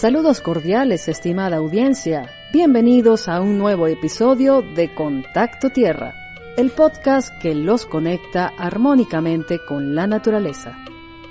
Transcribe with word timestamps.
Saludos 0.00 0.42
cordiales, 0.42 1.08
estimada 1.08 1.56
audiencia. 1.56 2.30
Bienvenidos 2.52 3.28
a 3.28 3.40
un 3.40 3.56
nuevo 3.56 3.86
episodio 3.86 4.60
de 4.60 4.94
Contacto 4.94 5.70
Tierra, 5.70 6.14
el 6.58 6.68
podcast 6.70 7.34
que 7.38 7.54
los 7.54 7.86
conecta 7.86 8.52
armónicamente 8.58 9.58
con 9.58 9.94
la 9.94 10.06
naturaleza. 10.06 10.76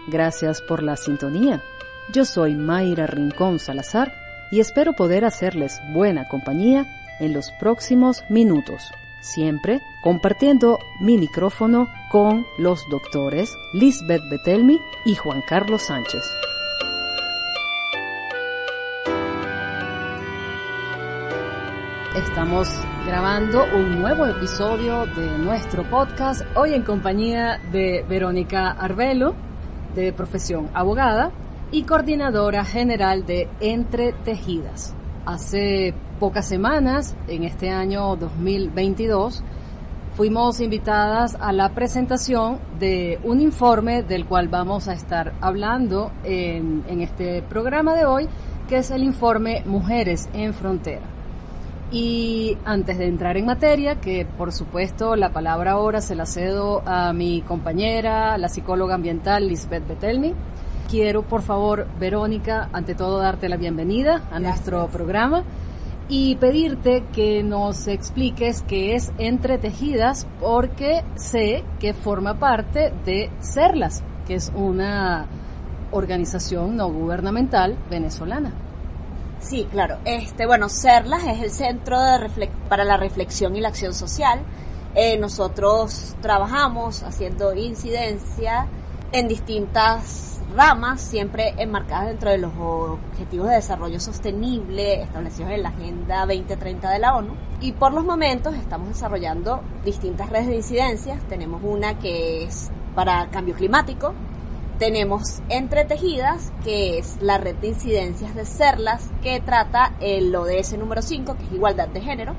Gracias 0.07 0.63
por 0.63 0.81
la 0.81 0.97
sintonía. 0.97 1.61
Yo 2.11 2.25
soy 2.25 2.55
Mayra 2.55 3.05
Rincón 3.05 3.59
Salazar 3.59 4.11
y 4.49 4.61
espero 4.61 4.93
poder 4.93 5.25
hacerles 5.25 5.79
buena 5.93 6.27
compañía 6.27 6.87
en 7.20 7.34
los 7.34 7.51
próximos 7.59 8.23
minutos, 8.29 8.91
siempre 9.21 9.79
compartiendo 10.01 10.79
mi 10.99 11.20
micrófono 11.20 11.87
con 12.09 12.47
los 12.57 12.89
doctores 12.89 13.55
Lisbeth 13.73 14.23
Betelmi 14.27 14.79
y 15.05 15.13
Juan 15.13 15.43
Carlos 15.47 15.84
Sánchez. 15.84 16.23
Estamos 22.16 22.70
grabando 23.05 23.66
un 23.76 23.99
nuevo 23.99 24.26
episodio 24.26 25.05
de 25.05 25.38
nuestro 25.38 25.84
podcast, 25.90 26.44
hoy 26.55 26.74
en 26.74 26.84
compañía 26.84 27.60
de 27.74 28.05
Verónica 28.08 28.71
Arbelo, 28.71 29.35
de 29.96 30.13
profesión 30.13 30.70
abogada 30.74 31.34
y 31.74 31.84
coordinadora 31.84 32.63
general 32.63 33.26
de 33.26 33.49
Entre 33.60 34.13
Tejidas. 34.13 34.96
Hace 35.26 35.93
pocas 36.18 36.48
semanas, 36.48 37.18
en 37.27 37.43
este 37.43 37.70
año 37.70 38.16
2022, 38.16 39.43
fuimos 40.16 40.62
invitadas 40.62 41.36
a 41.41 41.52
la 41.52 41.74
presentación 41.74 42.60
de 42.80 43.20
un 43.26 43.41
informe 43.41 44.04
del 44.04 44.26
cual 44.26 44.48
vamos 44.48 44.88
a 44.88 44.93
estar 44.93 45.34
hablando 45.41 46.13
en, 46.24 46.86
en 46.88 47.02
este 47.02 47.41
programa 47.41 47.93
de 47.93 48.05
hoy, 48.05 48.30
que 48.70 48.77
es 48.77 48.90
el 48.90 49.04
informe 49.04 49.63
Mujeres 49.66 50.30
en 50.34 50.54
Frontera. 50.54 51.15
Y 51.91 52.57
antes 52.65 52.97
de 52.97 53.07
entrar 53.07 53.37
en 53.37 53.45
materia, 53.45 54.01
que 54.01 54.25
por 54.25 54.51
supuesto 54.51 55.15
la 55.15 55.29
palabra 55.31 55.73
ahora 55.73 56.01
se 56.01 56.15
la 56.15 56.25
cedo 56.25 56.81
a 56.85 57.13
mi 57.13 57.41
compañera, 57.41 58.37
la 58.37 58.49
psicóloga 58.49 58.95
ambiental 58.95 59.47
Lisbeth 59.47 59.87
Betelmi, 59.87 60.33
quiero 60.89 61.21
por 61.21 61.41
favor, 61.41 61.87
Verónica, 61.99 62.69
ante 62.73 62.95
todo 62.95 63.19
darte 63.19 63.49
la 63.49 63.57
bienvenida 63.57 64.23
a 64.31 64.39
nuestro 64.39 64.88
programa 64.88 65.44
y 66.09 66.35
pedirte 66.35 67.03
que 67.13 67.44
nos 67.44 67.88
expliques 67.88 68.63
qué 68.67 68.95
es 68.95 69.11
Entre 69.17 69.57
Tejidas, 69.57 70.28
porque 70.39 71.03
sé 71.16 71.63
que 71.79 71.94
forma 71.94 72.35
parte 72.35 72.94
de 73.06 73.29
CERLAS, 73.41 74.03
que 74.28 74.35
es 74.35 74.51
una 74.56 75.25
organización 75.91 76.75
no 76.75 76.89
gubernamental 76.91 77.78
venezolana. 77.89 78.65
Sí, 79.46 79.68
claro. 79.69 80.00
Este, 80.06 80.47
bueno, 80.47 80.69
CERLAS 80.69 81.24
es 81.25 81.44
el 81.44 81.52
Centro 81.52 82.00
de 82.00 82.50
para 82.68 82.84
la 82.84 82.97
Reflexión 82.97 83.56
y 83.56 83.62
la 83.62 83.68
Acción 83.68 83.94
Social. 83.94 84.40
Eh, 84.96 85.19
nosotros 85.19 86.16
trabajamos 86.19 87.03
haciendo 87.03 87.53
incidencia 87.53 88.66
en 89.12 89.28
distintas 89.28 90.42
ramas, 90.56 91.00
siempre 91.00 91.53
enmarcadas 91.59 92.08
dentro 92.08 92.31
de 92.31 92.40
los 92.40 92.53
Objetivos 92.58 93.50
de 93.50 93.56
Desarrollo 93.56 94.00
Sostenible 94.00 95.03
establecidos 95.03 95.52
en 95.52 95.62
la 95.62 95.69
Agenda 95.69 96.25
2030 96.25 96.90
de 96.90 97.00
la 97.00 97.16
ONU. 97.16 97.36
Y 97.62 97.74
por 97.74 97.94
los 97.94 98.03
momentos 98.03 98.56
estamos 98.56 98.88
desarrollando 98.88 99.62
distintas 99.84 100.28
redes 100.31 100.48
de 100.48 100.56
incidencias. 100.56 101.22
Tenemos 101.30 101.62
una 101.64 102.00
que 102.00 102.46
es 102.46 102.72
para 102.96 103.30
cambio 103.30 103.53
climático, 103.53 104.16
tenemos 104.78 105.41
Entretejidas, 105.50 106.52
que 106.63 106.97
es 106.97 107.18
la 107.22 107.38
red 107.38 107.56
de 107.56 107.69
incidencias 107.69 108.36
de 108.36 108.46
CERLAS, 108.46 109.09
que 109.22 109.40
trata 109.40 109.94
el 110.00 110.36
ODS 110.36 110.78
número 110.78 111.02
5, 111.02 111.36
que 111.38 111.44
es 111.44 111.52
igualdad 111.52 111.88
de 111.88 112.02
género. 112.02 112.34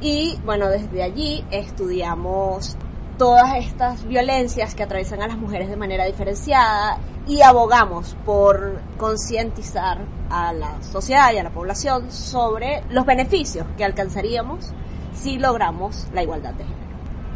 Y 0.00 0.38
bueno, 0.44 0.68
desde 0.68 1.02
allí 1.02 1.44
estudiamos 1.50 2.76
todas 3.18 3.56
estas 3.56 4.06
violencias 4.06 4.74
que 4.74 4.82
atraviesan 4.82 5.22
a 5.22 5.28
las 5.28 5.38
mujeres 5.38 5.68
de 5.68 5.76
manera 5.76 6.04
diferenciada 6.04 6.98
y 7.26 7.42
abogamos 7.42 8.16
por 8.24 8.80
concientizar 8.98 9.98
a 10.30 10.52
la 10.52 10.82
sociedad 10.82 11.32
y 11.32 11.38
a 11.38 11.44
la 11.44 11.50
población 11.50 12.10
sobre 12.10 12.82
los 12.90 13.06
beneficios 13.06 13.66
que 13.76 13.84
alcanzaríamos 13.84 14.72
si 15.14 15.38
logramos 15.38 16.08
la 16.12 16.22
igualdad 16.22 16.54
de 16.54 16.64
género. 16.64 16.83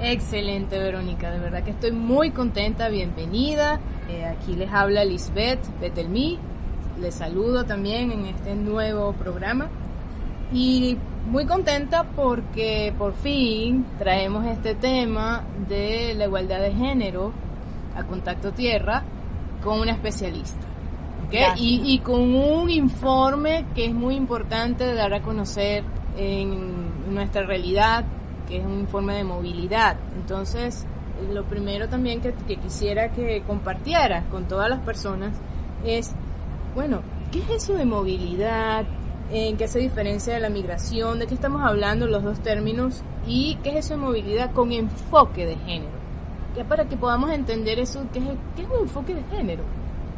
Excelente, 0.00 0.78
Verónica. 0.78 1.30
De 1.32 1.40
verdad 1.40 1.64
que 1.64 1.72
estoy 1.72 1.90
muy 1.90 2.30
contenta. 2.30 2.88
Bienvenida. 2.88 3.80
Eh, 4.08 4.24
aquí 4.24 4.54
les 4.54 4.72
habla 4.72 5.04
Lisbeth 5.04 5.60
Betelmi. 5.80 6.38
Les 7.00 7.14
saludo 7.14 7.64
también 7.64 8.12
en 8.12 8.26
este 8.26 8.54
nuevo 8.54 9.12
programa. 9.14 9.68
Y 10.52 10.96
muy 11.28 11.46
contenta 11.46 12.04
porque 12.04 12.94
por 12.96 13.14
fin 13.14 13.86
traemos 13.98 14.46
este 14.46 14.76
tema 14.76 15.44
de 15.68 16.14
la 16.14 16.26
igualdad 16.26 16.60
de 16.60 16.72
género 16.72 17.32
a 17.96 18.04
contacto 18.04 18.52
tierra 18.52 19.02
con 19.62 19.80
una 19.80 19.92
especialista. 19.92 20.66
Y, 21.56 21.82
y, 21.84 21.98
con 21.98 22.34
un 22.34 22.70
informe 22.70 23.66
que 23.74 23.84
es 23.84 23.92
muy 23.92 24.14
importante 24.14 24.84
de 24.84 24.94
dar 24.94 25.12
a 25.12 25.20
conocer 25.20 25.84
en 26.16 27.12
nuestra 27.12 27.44
realidad 27.44 28.06
que 28.48 28.58
es 28.58 28.64
un 28.64 28.80
informe 28.80 29.14
de 29.14 29.24
movilidad. 29.24 29.96
Entonces, 30.16 30.86
lo 31.32 31.44
primero 31.44 31.88
también 31.88 32.20
que, 32.20 32.32
quisiera 32.56 33.10
que 33.10 33.42
compartieras 33.46 34.24
con 34.30 34.46
todas 34.46 34.70
las 34.70 34.80
personas 34.80 35.34
es, 35.84 36.12
bueno, 36.74 37.02
¿qué 37.30 37.40
es 37.40 37.50
eso 37.64 37.74
de 37.74 37.84
movilidad? 37.84 38.86
¿En 39.30 39.56
qué 39.58 39.68
se 39.68 39.78
diferencia 39.78 40.34
de 40.34 40.40
la 40.40 40.48
migración? 40.48 41.18
¿De 41.18 41.26
qué 41.26 41.34
estamos 41.34 41.62
hablando 41.62 42.06
los 42.06 42.24
dos 42.24 42.40
términos? 42.40 43.02
¿Y 43.26 43.56
qué 43.62 43.70
es 43.70 43.86
eso 43.86 43.94
de 43.94 44.00
movilidad 44.00 44.52
con 44.52 44.72
enfoque 44.72 45.44
de 45.44 45.56
género? 45.56 45.98
Ya 46.56 46.64
para 46.64 46.86
que 46.86 46.96
podamos 46.96 47.30
entender 47.30 47.78
eso, 47.78 48.04
¿qué 48.12 48.20
es, 48.20 48.24
qué 48.56 48.62
es 48.62 48.68
un 48.68 48.80
enfoque 48.80 49.14
de 49.14 49.22
género? 49.24 49.64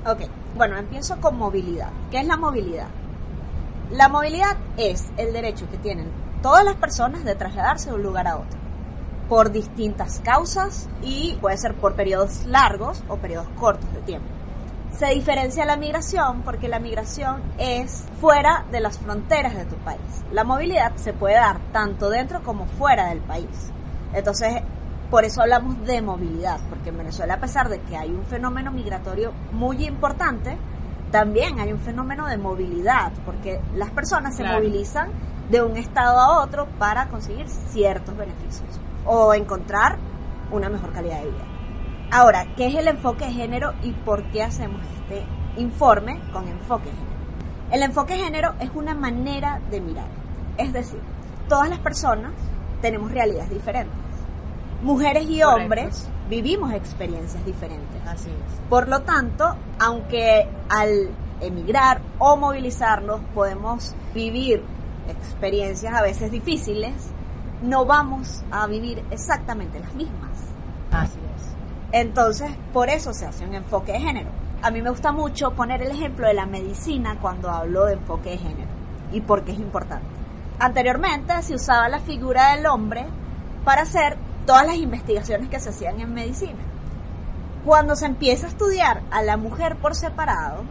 Ok, 0.06 0.20
bueno, 0.56 0.76
empiezo 0.78 1.20
con 1.20 1.36
movilidad. 1.36 1.90
¿Qué 2.10 2.20
es 2.20 2.26
la 2.26 2.36
movilidad? 2.36 2.88
La 3.90 4.08
movilidad 4.08 4.56
es 4.76 5.10
el 5.16 5.32
derecho 5.32 5.68
que 5.68 5.76
tienen 5.78 6.06
todas 6.42 6.64
las 6.64 6.76
personas 6.76 7.24
de 7.24 7.34
trasladarse 7.34 7.90
de 7.90 7.96
un 7.96 8.02
lugar 8.02 8.26
a 8.26 8.36
otro 8.36 8.58
por 9.28 9.52
distintas 9.52 10.20
causas 10.24 10.88
y 11.02 11.36
puede 11.40 11.56
ser 11.56 11.74
por 11.74 11.94
periodos 11.94 12.46
largos 12.46 13.04
o 13.08 13.16
periodos 13.16 13.48
cortos 13.58 13.92
de 13.92 14.00
tiempo. 14.00 14.28
Se 14.92 15.06
diferencia 15.06 15.64
la 15.64 15.76
migración 15.76 16.42
porque 16.42 16.68
la 16.68 16.80
migración 16.80 17.40
es 17.56 18.04
fuera 18.20 18.64
de 18.72 18.80
las 18.80 18.98
fronteras 18.98 19.54
de 19.54 19.64
tu 19.66 19.76
país. 19.76 20.00
La 20.32 20.42
movilidad 20.42 20.96
se 20.96 21.12
puede 21.12 21.36
dar 21.36 21.60
tanto 21.72 22.10
dentro 22.10 22.42
como 22.42 22.66
fuera 22.66 23.06
del 23.10 23.20
país. 23.20 23.70
Entonces, 24.12 24.62
por 25.10 25.24
eso 25.24 25.42
hablamos 25.42 25.80
de 25.86 26.02
movilidad, 26.02 26.58
porque 26.68 26.88
en 26.90 26.98
Venezuela, 26.98 27.34
a 27.34 27.40
pesar 27.40 27.68
de 27.68 27.80
que 27.82 27.96
hay 27.96 28.10
un 28.10 28.24
fenómeno 28.24 28.72
migratorio 28.72 29.32
muy 29.52 29.84
importante, 29.84 30.58
también 31.12 31.60
hay 31.60 31.72
un 31.72 31.80
fenómeno 31.80 32.26
de 32.26 32.36
movilidad, 32.36 33.12
porque 33.24 33.60
las 33.76 33.90
personas 33.90 34.36
se 34.36 34.44
movilizan 34.44 35.10
de 35.50 35.62
un 35.62 35.76
estado 35.76 36.18
a 36.18 36.42
otro 36.42 36.66
para 36.78 37.08
conseguir 37.08 37.48
ciertos 37.48 38.16
beneficios 38.16 38.80
o 39.04 39.34
encontrar 39.34 39.98
una 40.52 40.68
mejor 40.68 40.92
calidad 40.92 41.18
de 41.18 41.30
vida. 41.30 41.44
Ahora, 42.12 42.46
¿qué 42.56 42.66
es 42.68 42.74
el 42.74 42.88
enfoque 42.88 43.26
de 43.26 43.32
género 43.32 43.74
y 43.82 43.92
por 43.92 44.22
qué 44.30 44.42
hacemos 44.42 44.80
este 45.00 45.24
informe 45.56 46.20
con 46.32 46.46
enfoque 46.48 46.86
de 46.86 46.96
género? 46.96 47.10
El 47.72 47.82
enfoque 47.82 48.14
de 48.14 48.24
género 48.24 48.54
es 48.60 48.70
una 48.74 48.94
manera 48.94 49.60
de 49.70 49.80
mirar, 49.80 50.08
es 50.56 50.72
decir, 50.72 51.00
todas 51.48 51.68
las 51.68 51.78
personas 51.78 52.32
tenemos 52.80 53.10
realidades 53.12 53.50
diferentes. 53.50 53.94
Mujeres 54.82 55.24
y 55.28 55.42
hombres 55.42 56.08
vivimos 56.28 56.72
experiencias 56.72 57.44
diferentes. 57.44 58.00
Así 58.06 58.30
es. 58.30 58.60
Por 58.68 58.88
lo 58.88 59.00
tanto, 59.00 59.54
aunque 59.78 60.48
al 60.68 61.10
emigrar 61.40 62.00
o 62.18 62.36
movilizarnos 62.36 63.20
podemos 63.34 63.94
vivir 64.14 64.62
experiencias 65.10 65.94
a 65.94 66.02
veces 66.02 66.30
difíciles, 66.30 66.94
no 67.62 67.84
vamos 67.84 68.42
a 68.50 68.66
vivir 68.66 69.04
exactamente 69.10 69.80
las 69.80 69.94
mismas. 69.94 70.30
Así 70.90 71.18
es. 71.36 71.56
Entonces, 71.92 72.50
por 72.72 72.88
eso 72.88 73.12
se 73.12 73.26
hace 73.26 73.44
un 73.44 73.54
enfoque 73.54 73.92
de 73.92 74.00
género. 74.00 74.30
A 74.62 74.70
mí 74.70 74.82
me 74.82 74.90
gusta 74.90 75.12
mucho 75.12 75.52
poner 75.52 75.82
el 75.82 75.90
ejemplo 75.90 76.26
de 76.26 76.34
la 76.34 76.46
medicina 76.46 77.18
cuando 77.20 77.50
hablo 77.50 77.86
de 77.86 77.94
enfoque 77.94 78.30
de 78.30 78.38
género 78.38 78.70
y 79.12 79.20
por 79.20 79.44
qué 79.44 79.52
es 79.52 79.58
importante. 79.58 80.06
Anteriormente 80.58 81.42
se 81.42 81.54
usaba 81.54 81.88
la 81.88 82.00
figura 82.00 82.54
del 82.54 82.66
hombre 82.66 83.06
para 83.64 83.82
hacer 83.82 84.16
todas 84.46 84.66
las 84.66 84.76
investigaciones 84.76 85.48
que 85.48 85.60
se 85.60 85.70
hacían 85.70 86.00
en 86.00 86.12
medicina. 86.12 86.58
Cuando 87.64 87.96
se 87.96 88.06
empieza 88.06 88.46
a 88.46 88.50
estudiar 88.50 89.02
a 89.10 89.22
la 89.22 89.36
mujer 89.36 89.76
por 89.76 89.94
separado, 89.94 90.64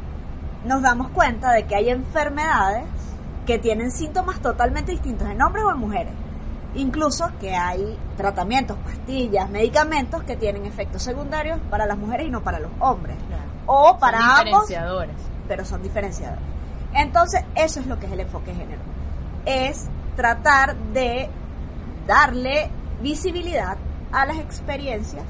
nos 0.66 0.82
damos 0.82 1.10
cuenta 1.10 1.52
de 1.52 1.66
que 1.66 1.76
hay 1.76 1.90
enfermedades 1.90 2.86
que 3.50 3.58
tienen 3.58 3.90
síntomas 3.90 4.40
totalmente 4.42 4.92
distintos 4.92 5.28
en 5.28 5.42
hombres 5.42 5.64
o 5.66 5.72
en 5.72 5.80
mujeres. 5.80 6.14
Incluso 6.76 7.32
que 7.40 7.56
hay 7.56 7.98
tratamientos, 8.16 8.78
pastillas, 8.86 9.50
medicamentos 9.50 10.22
que 10.22 10.36
tienen 10.36 10.68
efectos 10.68 11.02
secundarios 11.02 11.60
para 11.68 11.88
las 11.88 11.98
mujeres 11.98 12.28
y 12.28 12.30
no 12.30 12.44
para 12.44 12.60
los 12.60 12.70
hombres. 12.80 13.16
O 13.66 13.98
para 14.00 14.20
Son 14.20 14.30
ambos, 14.30 14.68
diferenciadores. 14.68 15.16
pero 15.48 15.66
son 15.66 15.82
diferenciadores. 15.82 16.44
Entonces, 16.94 17.44
eso 17.56 17.80
es 17.80 17.88
lo 17.88 17.98
que 17.98 18.06
es 18.06 18.12
el 18.12 18.20
enfoque 18.20 18.52
de 18.52 18.58
género. 18.58 18.82
Es 19.46 19.88
tratar 20.16 20.76
de 20.94 21.28
darle 22.06 22.70
visibilidad 23.02 23.78
a 24.12 24.28
las 24.28 24.38
experiencias 24.38 25.26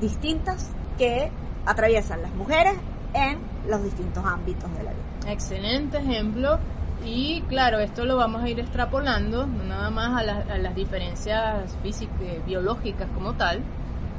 distintas 0.00 0.70
que 0.96 1.28
atraviesan 1.66 2.22
las 2.22 2.32
mujeres 2.34 2.74
en 3.14 3.40
los 3.68 3.82
distintos 3.82 4.24
ámbitos 4.24 4.70
de 4.76 4.84
la 4.84 4.90
vida. 4.92 5.32
Excelente 5.32 5.98
ejemplo. 5.98 6.60
Y 7.04 7.42
claro, 7.48 7.80
esto 7.80 8.04
lo 8.04 8.16
vamos 8.16 8.42
a 8.42 8.48
ir 8.48 8.58
extrapolando, 8.60 9.46
no 9.46 9.64
nada 9.64 9.90
más 9.90 10.18
a, 10.18 10.22
las- 10.24 10.48
a 10.48 10.56
las 10.58 10.74
diferencias 10.74 11.76
físicas, 11.82 12.16
biológicas 12.46 13.08
como 13.14 13.34
tal, 13.34 13.60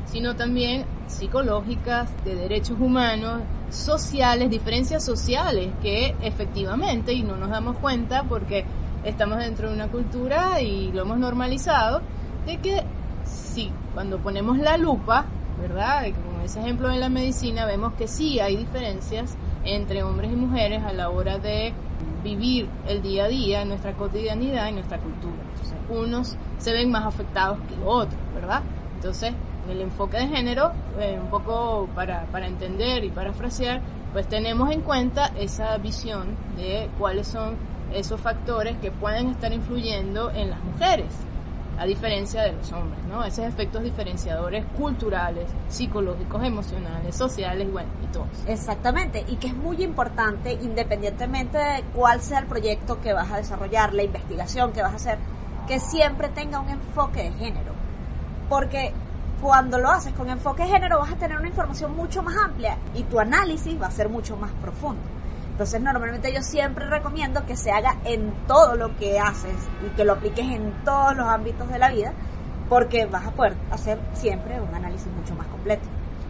sino 0.06 0.36
también 0.36 0.86
psicológicas, 1.08 2.10
de 2.24 2.36
derechos 2.36 2.80
humanos, 2.80 3.42
sociales, 3.72 4.52
diferencias 4.52 5.04
sociales 5.04 5.72
que 5.82 6.16
efectivamente, 6.22 7.14
y 7.14 7.24
no 7.24 7.38
nos 7.38 7.50
damos 7.50 7.76
cuenta 7.78 8.24
porque 8.24 8.66
estamos 9.04 9.40
dentro 9.40 9.70
de 9.70 9.76
una 9.76 9.88
cultura 9.88 10.62
y 10.62 10.92
lo 10.92 11.02
hemos 11.02 11.18
normalizado, 11.18 12.02
de 12.46 12.58
que 12.58 12.84
sí, 13.24 13.72
cuando 13.96 14.20
ponemos 14.20 14.60
la 14.60 14.78
lupa, 14.78 15.26
¿verdad? 15.60 16.04
Como 16.24 16.44
ese 16.44 16.60
ejemplo 16.60 16.92
en 16.92 17.00
la 17.00 17.10
medicina, 17.10 17.66
vemos 17.66 17.94
que 17.94 18.08
sí 18.08 18.40
hay 18.40 18.56
diferencias 18.58 19.36
entre 19.64 20.04
hombres 20.04 20.32
y 20.32 20.36
mujeres 20.36 20.84
a 20.84 20.94
la 20.94 21.10
hora 21.10 21.40
de 21.40 21.74
vivir 22.26 22.68
el 22.88 23.04
día 23.04 23.26
a 23.26 23.28
día, 23.28 23.62
en 23.62 23.70
nuestra 23.70 23.94
cotidianidad, 23.94 24.68
en 24.68 24.76
nuestra 24.76 24.98
cultura. 24.98 25.38
Entonces, 25.54 25.78
unos 25.90 26.36
se 26.58 26.74
ven 26.74 26.90
más 26.90 27.06
afectados 27.06 27.60
que 27.70 27.76
otros, 27.86 28.20
¿verdad? 28.34 28.64
Entonces, 28.96 29.32
el 29.70 29.82
enfoque 29.82 30.18
de 30.18 30.28
género, 30.28 30.72
eh, 31.00 31.20
un 31.22 31.30
poco 31.30 31.88
para, 31.94 32.26
para 32.32 32.48
entender 32.48 33.04
y 33.04 33.12
parafrasear, 33.12 33.82
pues 34.12 34.28
tenemos 34.28 34.72
en 34.72 34.82
cuenta 34.82 35.32
esa 35.38 35.78
visión 35.78 36.36
de 36.58 36.90
cuáles 36.98 37.28
son 37.28 37.56
esos 37.94 38.20
factores 38.20 38.76
que 38.80 38.92
pueden 38.92 39.30
estar 39.30 39.54
influyendo 39.54 40.32
en 40.32 40.50
las 40.50 40.64
mujeres, 40.64 41.08
a 41.78 41.86
diferencia 41.86 42.44
de 42.44 42.54
los 42.54 42.72
hombres, 42.72 43.04
¿no? 43.06 43.24
Esos 43.24 43.46
efectos 43.46 43.84
diferenciadores 43.84 44.66
culturales, 44.78 45.48
psicológicos, 45.68 46.44
emocionales, 46.44 47.16
sociales, 47.16 47.72
bueno, 47.72 47.90
y 48.04 48.08
todos. 48.08 48.28
Exactamente, 48.48 49.26
y 49.28 49.36
que 49.36 49.48
es 49.48 49.56
muy 49.56 49.84
importante, 49.84 50.54
independientemente 50.54 51.58
de 51.58 51.84
cuál 51.94 52.22
sea 52.22 52.40
el 52.40 52.46
proyecto 52.46 53.02
que 53.02 53.14
vas 53.14 53.32
a 53.32 53.38
desarrollar, 53.38 53.94
la 53.94 54.04
investigación 54.04 54.72
que 54.72 54.82
vas 54.82 54.94
a 54.94 54.96
hacer, 54.96 55.18
que 55.68 55.80
siempre 55.80 56.30
tenga 56.30 56.60
un 56.60 56.70
enfoque 56.70 57.24
de 57.24 57.32
género. 57.34 57.74
Porque 58.50 58.94
cuando 59.42 59.78
lo 59.78 59.90
haces 59.90 60.14
con 60.14 60.30
enfoque 60.30 60.64
de 60.64 60.70
género 60.70 61.00
vas 61.00 61.12
a 61.12 61.16
tener 61.16 61.38
una 61.38 61.48
información 61.48 61.96
mucho 61.96 62.24
más 62.24 62.38
amplia 62.38 62.78
y 62.94 63.04
tu 63.04 63.20
análisis 63.20 63.80
va 63.82 63.88
a 63.88 63.92
ser 63.92 64.10
mucho 64.10 64.38
más 64.38 64.52
profundo. 64.54 65.02
Entonces 65.56 65.80
normalmente 65.82 66.34
yo 66.34 66.42
siempre 66.42 66.86
recomiendo 66.86 67.46
que 67.46 67.56
se 67.56 67.72
haga 67.72 67.96
en 68.04 68.34
todo 68.46 68.76
lo 68.76 68.94
que 68.98 69.18
haces 69.20 69.56
y 69.86 69.96
que 69.96 70.04
lo 70.04 70.12
apliques 70.14 70.46
en 70.46 70.74
todos 70.84 71.16
los 71.16 71.26
ámbitos 71.28 71.70
de 71.70 71.80
la 71.80 71.92
vida 71.92 72.12
porque 72.68 73.06
vas 73.06 73.26
a 73.28 73.32
poder 73.32 73.54
hacer 73.72 73.98
siempre 74.12 74.60
un 74.60 74.76
análisis 74.76 75.08
mucho 75.18 75.34
más 75.34 75.48
completo. 75.48 75.84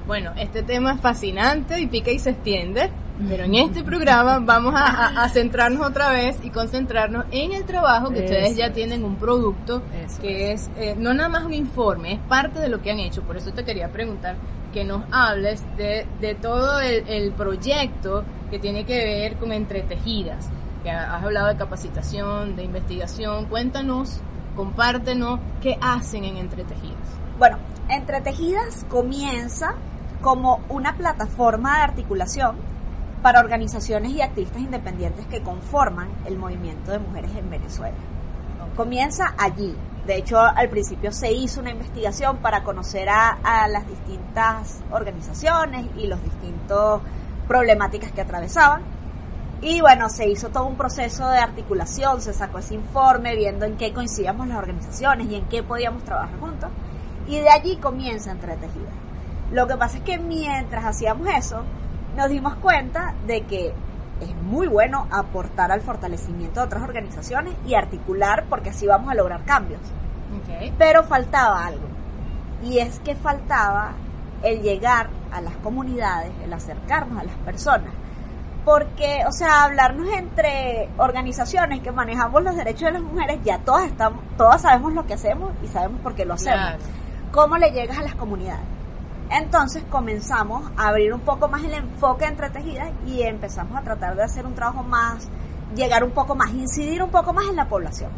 Bueno, 0.06 0.32
este 0.38 0.62
tema 0.62 0.94
es 0.94 1.02
fascinante 1.02 1.80
y 1.80 1.88
pica 1.88 2.12
y 2.12 2.20
se 2.20 2.30
extiende, 2.32 2.92
pero 3.28 3.46
en 3.46 3.56
este 3.56 3.84
programa 3.84 4.38
vamos 4.38 4.76
a, 4.76 4.86
a- 5.08 5.24
a 5.24 5.30
centrarnos 5.30 5.88
otra 5.88 6.10
vez 6.12 6.38
y 6.44 6.52
concentrarnos 6.52 7.26
en 7.32 7.54
el 7.54 7.64
trabajo 7.66 8.10
que 8.12 8.20
ustedes 8.20 8.50
Eso 8.52 8.60
ya 8.60 8.68
es. 8.68 8.74
tienen 8.74 9.04
un 9.04 9.16
producto 9.16 9.82
Eso 10.06 10.22
que 10.22 10.52
es 10.52 10.70
eh, 10.78 10.94
no 11.00 11.16
nada 11.16 11.30
más 11.30 11.46
un 11.46 11.54
informe, 11.56 12.14
es 12.14 12.20
parte 12.30 12.60
de 12.60 12.70
lo 12.70 12.80
que 12.84 12.92
han 12.92 13.00
hecho. 13.00 13.24
Por 13.24 13.38
eso 13.38 13.52
te 13.54 13.66
quería 13.66 13.88
preguntar 13.92 14.36
que 14.76 14.84
nos 14.86 15.02
hables 15.12 15.64
de, 15.78 16.06
de 16.22 16.36
todo 16.36 16.80
el, 16.82 17.08
el 17.08 17.32
proyecto 17.32 18.24
que 18.52 18.60
tiene 18.60 18.86
que 18.86 19.04
ver 19.04 19.38
con 19.38 19.52
entretejidas. 19.52 20.52
Que 20.84 20.92
has 20.92 21.24
hablado 21.24 21.48
de 21.48 21.56
capacitación, 21.56 22.56
de 22.56 22.64
investigación. 22.66 23.46
Cuéntanos, 23.46 24.22
compártenos 24.56 25.40
qué 25.62 25.80
hacen 25.82 26.26
en 26.26 26.38
entretejidas. 26.38 27.08
Bueno, 27.40 27.58
Entretejidas 27.88 28.84
comienza 28.90 29.76
como 30.22 30.62
una 30.70 30.98
plataforma 30.98 31.78
de 31.78 31.84
articulación 31.84 32.56
para 33.22 33.40
organizaciones 33.40 34.12
y 34.12 34.22
activistas 34.22 34.62
independientes 34.62 35.28
que 35.28 35.44
conforman 35.44 36.10
el 36.26 36.38
movimiento 36.38 36.92
de 36.92 37.00
mujeres 37.00 37.36
en 37.36 37.50
Venezuela. 37.50 37.96
Comienza 38.76 39.36
allí. 39.38 39.76
De 40.06 40.18
hecho, 40.18 40.40
al 40.40 40.70
principio 40.70 41.12
se 41.12 41.32
hizo 41.32 41.62
una 41.62 41.72
investigación 41.72 42.38
para 42.38 42.64
conocer 42.64 43.10
a, 43.10 43.68
las 43.68 43.88
distintas 43.88 44.80
organizaciones 44.92 45.88
y 45.98 46.06
los 46.06 46.22
distintos 46.24 47.02
problemáticas 47.48 48.12
que 48.12 48.22
atravesaban. 48.22 48.84
Y 49.62 49.82
bueno, 49.82 50.10
se 50.10 50.30
hizo 50.30 50.50
todo 50.50 50.66
un 50.66 50.76
proceso 50.76 51.28
de 51.30 51.40
articulación, 51.40 52.22
se 52.22 52.34
sacó 52.34 52.60
ese 52.60 52.76
informe 52.76 53.36
viendo 53.36 53.66
en 53.66 53.78
qué 53.78 53.94
coincidíamos 53.94 54.48
las 54.48 54.58
organizaciones 54.58 55.28
y 55.28 55.36
en 55.36 55.46
qué 55.46 55.64
podíamos 55.64 56.04
trabajar 56.04 56.40
juntos. 56.40 56.70
Y 57.28 57.40
de 57.40 57.50
allí 57.50 57.78
comienza 57.78 58.32
Entretejida. 58.32 58.92
Lo 59.52 59.66
que 59.68 59.76
pasa 59.76 59.98
es 59.98 60.04
que 60.04 60.20
mientras 60.20 60.86
hacíamos 60.86 61.28
eso, 61.36 61.64
nos 62.16 62.30
dimos 62.30 62.56
cuenta 62.56 63.16
de 63.26 63.42
que 63.42 63.74
es 64.22 64.36
muy 64.44 64.68
bueno 64.68 65.08
aportar 65.12 65.72
al 65.72 65.82
fortalecimiento 65.82 66.60
de 66.60 66.66
otras 66.66 66.84
organizaciones 66.84 67.54
y 67.66 67.76
articular 67.76 68.46
porque 68.50 68.70
así 68.70 68.88
vamos 68.88 69.10
a 69.10 69.16
lograr 69.16 69.44
cambios. 69.44 69.82
Okay. 70.44 70.74
Pero 70.78 71.04
faltaba 71.04 71.66
algo. 71.66 71.88
Y 72.64 72.80
es 72.80 73.00
que 73.00 73.16
faltaba 73.16 73.94
el 74.44 74.62
llegar 74.62 75.10
a 75.32 75.42
las 75.42 75.56
comunidades, 75.58 76.32
el 76.44 76.54
acercarnos 76.54 77.20
a 77.20 77.24
las 77.24 77.36
personas. 77.38 77.94
Porque, 78.64 79.24
o 79.28 79.32
sea, 79.32 79.64
hablarnos 79.64 80.08
entre 80.10 80.90
organizaciones 80.98 81.82
que 81.82 81.92
manejamos 81.92 82.42
los 82.42 82.56
derechos 82.56 82.84
de 82.84 82.92
las 82.94 83.02
mujeres, 83.02 83.40
ya 83.44 83.60
todas 83.60 83.86
estamos, 83.86 84.24
todas 84.38 84.62
sabemos 84.62 84.94
lo 84.94 85.06
que 85.06 85.14
hacemos 85.14 85.52
y 85.64 85.68
sabemos 85.68 86.02
por 86.02 86.16
qué 86.16 86.26
lo 86.26 86.34
hacemos. 86.34 86.60
Claro. 86.60 86.84
¿Cómo 87.32 87.58
le 87.58 87.72
llegas 87.72 88.00
a 88.00 88.02
las 88.02 88.16
comunidades? 88.16 88.75
Entonces 89.32 89.84
comenzamos 89.90 90.72
a 90.78 90.90
abrir 90.90 91.14
un 91.14 91.22
poco 91.22 91.48
más 91.48 91.64
el 91.64 91.74
enfoque 91.74 92.26
entre 92.26 92.50
tejidas 92.50 92.92
y 93.08 93.24
empezamos 93.24 93.78
a 93.78 93.82
tratar 93.82 94.16
de 94.16 94.24
hacer 94.24 94.46
un 94.46 94.54
trabajo 94.54 94.84
más, 94.84 95.28
llegar 95.76 96.04
un 96.04 96.12
poco 96.12 96.36
más, 96.36 96.52
incidir 96.54 97.02
un 97.02 97.10
poco 97.10 97.34
más 97.34 97.46
en 97.50 97.56
la 97.56 97.68
población. 97.68 98.12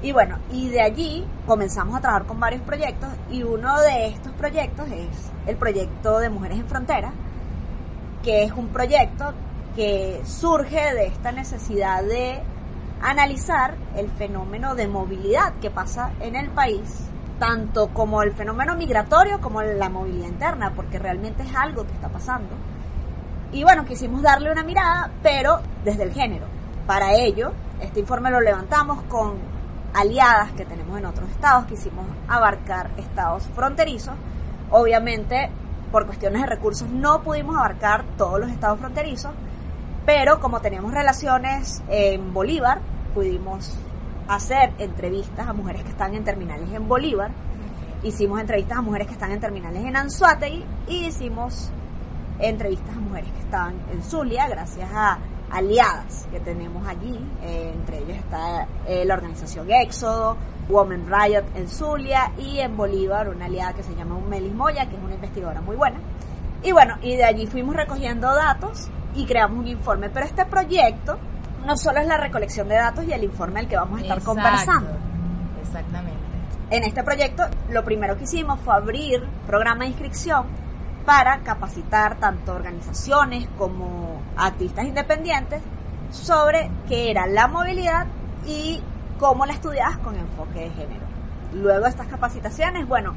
Y 0.00 0.12
bueno, 0.12 0.38
y 0.50 0.68
de 0.68 0.80
allí 0.80 1.26
comenzamos 1.46 1.96
a 1.96 2.00
trabajar 2.00 2.26
con 2.26 2.38
varios 2.38 2.62
proyectos 2.62 3.08
y 3.30 3.42
uno 3.42 3.78
de 3.80 4.06
estos 4.06 4.32
proyectos 4.32 4.88
es 4.90 5.32
el 5.46 5.56
proyecto 5.56 6.18
de 6.18 6.30
Mujeres 6.30 6.58
en 6.58 6.68
Frontera, 6.68 7.12
que 8.22 8.44
es 8.44 8.52
un 8.52 8.68
proyecto 8.68 9.34
que 9.74 10.22
surge 10.24 10.94
de 10.94 11.06
esta 11.06 11.32
necesidad 11.32 12.02
de 12.02 12.40
analizar 13.02 13.76
el 13.96 14.08
fenómeno 14.10 14.74
de 14.74 14.88
movilidad 14.88 15.54
que 15.60 15.70
pasa 15.70 16.12
en 16.20 16.36
el 16.36 16.48
país, 16.50 17.08
tanto 17.38 17.88
como 17.88 18.22
el 18.22 18.32
fenómeno 18.32 18.74
migratorio 18.76 19.40
como 19.40 19.62
la 19.62 19.88
movilidad 19.88 20.28
interna, 20.28 20.72
porque 20.74 20.98
realmente 20.98 21.42
es 21.42 21.54
algo 21.54 21.84
que 21.86 21.92
está 21.92 22.08
pasando. 22.08 22.50
Y 23.52 23.62
bueno, 23.62 23.84
quisimos 23.84 24.22
darle 24.22 24.52
una 24.52 24.62
mirada, 24.62 25.10
pero 25.22 25.60
desde 25.84 26.02
el 26.02 26.12
género. 26.12 26.46
Para 26.86 27.14
ello, 27.14 27.52
este 27.80 28.00
informe 28.00 28.30
lo 28.30 28.40
levantamos 28.40 29.02
con 29.04 29.34
aliadas 29.94 30.52
que 30.52 30.64
tenemos 30.64 30.98
en 30.98 31.06
otros 31.06 31.28
estados, 31.30 31.66
quisimos 31.66 32.06
abarcar 32.28 32.90
estados 32.96 33.44
fronterizos. 33.54 34.14
Obviamente, 34.70 35.50
por 35.90 36.06
cuestiones 36.06 36.42
de 36.42 36.48
recursos, 36.48 36.88
no 36.88 37.22
pudimos 37.22 37.56
abarcar 37.56 38.04
todos 38.16 38.38
los 38.38 38.50
estados 38.50 38.78
fronterizos, 38.78 39.32
pero 40.04 40.40
como 40.40 40.60
teníamos 40.60 40.92
relaciones 40.92 41.82
en 41.88 42.34
Bolívar, 42.34 42.80
pudimos 43.14 43.74
hacer 44.28 44.72
entrevistas 44.78 45.48
a 45.48 45.52
mujeres 45.52 45.82
que 45.82 45.90
están 45.90 46.14
en 46.14 46.24
terminales 46.24 46.70
en 46.72 46.86
Bolívar, 46.86 47.30
hicimos 48.02 48.40
entrevistas 48.40 48.78
a 48.78 48.82
mujeres 48.82 49.06
que 49.06 49.14
están 49.14 49.32
en 49.32 49.40
terminales 49.40 49.84
en 49.84 49.96
Anzuategui 49.96 50.64
y 50.86 51.06
hicimos 51.06 51.70
entrevistas 52.38 52.96
a 52.96 53.00
mujeres 53.00 53.32
que 53.32 53.40
están 53.40 53.74
en 53.90 54.02
Zulia 54.02 54.46
gracias 54.48 54.88
a 54.92 55.18
aliadas 55.50 56.28
que 56.30 56.40
tenemos 56.40 56.86
allí, 56.86 57.18
eh, 57.42 57.72
entre 57.74 57.98
ellos 57.98 58.18
está 58.18 58.68
eh, 58.86 59.04
la 59.04 59.14
organización 59.14 59.70
Éxodo, 59.70 60.36
Women 60.68 61.06
Riot 61.06 61.44
en 61.56 61.68
Zulia 61.68 62.32
y 62.36 62.58
en 62.58 62.76
Bolívar 62.76 63.30
una 63.30 63.46
aliada 63.46 63.72
que 63.72 63.82
se 63.82 63.94
llama 63.94 64.20
Melis 64.20 64.52
Moya, 64.52 64.86
que 64.88 64.96
es 64.96 65.02
una 65.02 65.14
investigadora 65.14 65.62
muy 65.62 65.76
buena. 65.76 65.98
Y 66.62 66.72
bueno, 66.72 66.96
y 67.00 67.16
de 67.16 67.24
allí 67.24 67.46
fuimos 67.46 67.74
recogiendo 67.74 68.26
datos 68.34 68.90
y 69.14 69.24
creamos 69.24 69.58
un 69.58 69.68
informe. 69.68 70.10
Pero 70.10 70.26
este 70.26 70.44
proyecto 70.44 71.18
no 71.64 71.76
solo 71.76 72.00
es 72.00 72.06
la 72.06 72.16
recolección 72.16 72.68
de 72.68 72.76
datos 72.76 73.04
y 73.04 73.12
el 73.12 73.24
informe 73.24 73.60
al 73.60 73.68
que 73.68 73.76
vamos 73.76 73.98
a 73.98 74.02
estar 74.02 74.18
Exacto, 74.18 74.40
conversando. 74.40 74.90
Exactamente. 75.62 76.18
En 76.70 76.84
este 76.84 77.02
proyecto, 77.02 77.44
lo 77.70 77.84
primero 77.84 78.16
que 78.16 78.24
hicimos 78.24 78.60
fue 78.60 78.74
abrir 78.74 79.22
programa 79.46 79.84
de 79.84 79.90
inscripción 79.90 80.46
para 81.06 81.38
capacitar 81.38 82.16
tanto 82.16 82.54
organizaciones 82.54 83.48
como 83.56 84.20
activistas 84.36 84.84
independientes 84.84 85.62
sobre 86.10 86.70
qué 86.86 87.10
era 87.10 87.26
la 87.26 87.48
movilidad 87.48 88.06
y 88.46 88.82
cómo 89.18 89.46
la 89.46 89.54
estudiabas 89.54 89.98
con 89.98 90.16
enfoque 90.16 90.60
de 90.60 90.70
género. 90.70 91.06
Luego 91.54 91.84
de 91.84 91.90
estas 91.90 92.08
capacitaciones, 92.08 92.86
bueno, 92.86 93.14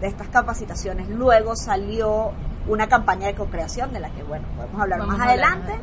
de 0.00 0.08
estas 0.08 0.28
capacitaciones 0.28 1.08
luego 1.08 1.54
salió 1.54 2.32
una 2.66 2.88
campaña 2.88 3.28
de 3.28 3.34
co-creación 3.34 3.92
de 3.92 4.00
la 4.00 4.10
que, 4.10 4.22
bueno, 4.22 4.46
podemos 4.56 4.80
hablar 4.80 4.98
Vamos 4.98 5.18
más 5.18 5.28
hablar 5.28 5.46
adelante. 5.46 5.80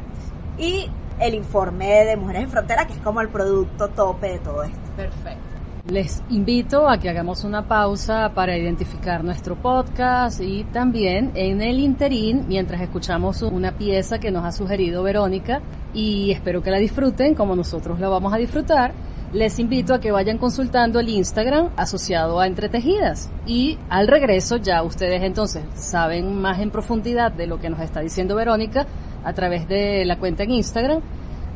Y 0.57 0.89
el 1.19 1.33
informe 1.35 2.05
de 2.05 2.15
Mujeres 2.15 2.43
en 2.43 2.49
Frontera, 2.49 2.85
que 2.87 2.93
es 2.93 2.99
como 2.99 3.21
el 3.21 3.29
producto 3.29 3.87
tope 3.89 4.33
de 4.33 4.39
todo 4.39 4.63
esto. 4.63 4.79
Perfecto. 4.95 5.55
Les 5.87 6.23
invito 6.31 6.89
a 6.89 6.97
que 6.97 7.09
hagamos 7.09 7.43
una 7.43 7.67
pausa 7.67 8.31
para 8.33 8.57
identificar 8.57 9.23
nuestro 9.23 9.55
podcast 9.55 10.41
y 10.41 10.63
también 10.63 11.31
en 11.35 11.61
el 11.61 11.77
interín, 11.77 12.45
mientras 12.47 12.81
escuchamos 12.81 13.43
una 13.43 13.71
pieza 13.73 14.19
que 14.19 14.31
nos 14.31 14.45
ha 14.45 14.51
sugerido 14.51 15.03
Verónica 15.03 15.61
y 15.93 16.31
espero 16.31 16.63
que 16.63 16.71
la 16.71 16.79
disfruten 16.79 17.35
como 17.35 17.55
nosotros 17.55 17.99
la 17.99 18.09
vamos 18.09 18.33
a 18.33 18.37
disfrutar, 18.37 18.93
les 19.33 19.59
invito 19.59 19.93
a 19.93 19.99
que 19.99 20.11
vayan 20.11 20.37
consultando 20.37 20.99
el 20.99 21.09
Instagram 21.09 21.69
asociado 21.75 22.39
a 22.39 22.47
Entretejidas 22.47 23.31
y 23.45 23.77
al 23.89 24.07
regreso 24.07 24.57
ya 24.57 24.83
ustedes 24.83 25.23
entonces 25.23 25.63
saben 25.73 26.39
más 26.39 26.59
en 26.59 26.71
profundidad 26.71 27.31
de 27.31 27.47
lo 27.47 27.59
que 27.59 27.69
nos 27.69 27.79
está 27.81 27.99
diciendo 27.99 28.35
Verónica 28.35 28.85
a 29.23 29.33
través 29.33 29.67
de 29.67 30.05
la 30.05 30.17
cuenta 30.19 30.43
en 30.43 30.51
Instagram 30.51 31.01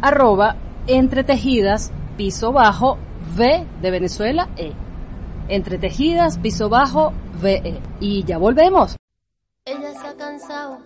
arroba 0.02 0.56
entretejidas 0.88 1.92
piso 2.18 2.52
bajo 2.52 2.98
V 3.36 3.66
de 3.82 3.92
Venezuela 3.92 4.50
E. 4.58 4.74
Entretejidas 5.48 6.38
piso 6.38 6.70
bajo 6.70 7.14
VE. 7.42 7.82
Y 8.00 8.24
ya 8.24 8.38
volvemos. 8.38 8.96
Ella 9.66 9.94
se 9.94 10.08
ha 10.08 10.16
cansado 10.16 10.80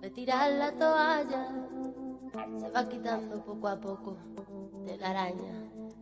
de 0.00 0.10
tirar 0.10 0.50
la 0.52 0.72
toalla. 0.72 1.48
Se 2.58 2.70
va 2.70 2.88
quitando 2.88 3.42
poco 3.44 3.68
a 3.68 3.80
poco 3.80 4.16
de 4.84 4.96
la 4.98 5.10
araña. 5.10 5.65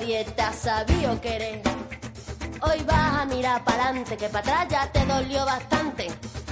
ha 0.00 0.52
sabido 0.52 1.20
querer. 1.20 1.60
Hoy 2.60 2.84
vas 2.86 3.20
a 3.20 3.24
mirar 3.24 3.64
para 3.64 3.86
adelante, 3.86 4.16
que 4.16 4.28
para 4.28 4.60
atrás 4.60 4.66
ya 4.70 4.92
te 4.92 5.04
dolió 5.04 5.44
bastante. 5.44 6.06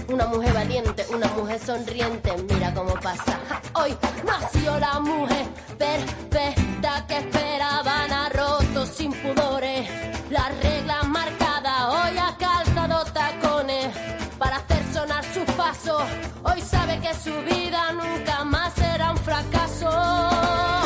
Una 0.09 0.27
mujer 0.27 0.53
valiente, 0.53 1.07
una 1.11 1.29
mujer 1.29 1.61
sonriente, 1.61 2.35
mira 2.51 2.75
cómo 2.75 2.95
pasa. 2.95 3.39
Hoy 3.75 3.97
nació 4.25 4.79
la 4.81 4.99
mujer 4.99 5.47
perfecta 5.79 7.07
que 7.07 7.19
esperaban 7.19 8.13
a 8.13 8.29
rotos 8.31 8.89
sin 8.89 9.13
pudores. 9.13 9.89
Las 10.29 10.49
reglas 10.63 11.07
marcadas, 11.07 11.85
hoy 11.89 12.19
ha 12.19 12.37
calzado 12.37 13.05
tacones 13.13 13.97
para 14.39 14.57
hacer 14.57 14.83
sonar 14.93 15.25
sus 15.33 15.45
pasos. 15.55 16.03
Hoy 16.43 16.61
sabe 16.63 16.99
que 16.99 17.15
su 17.15 17.33
vida 17.43 17.93
nunca 17.93 18.43
más 18.43 18.75
será 18.75 19.13
un 19.13 19.19
fracaso. 19.19 20.86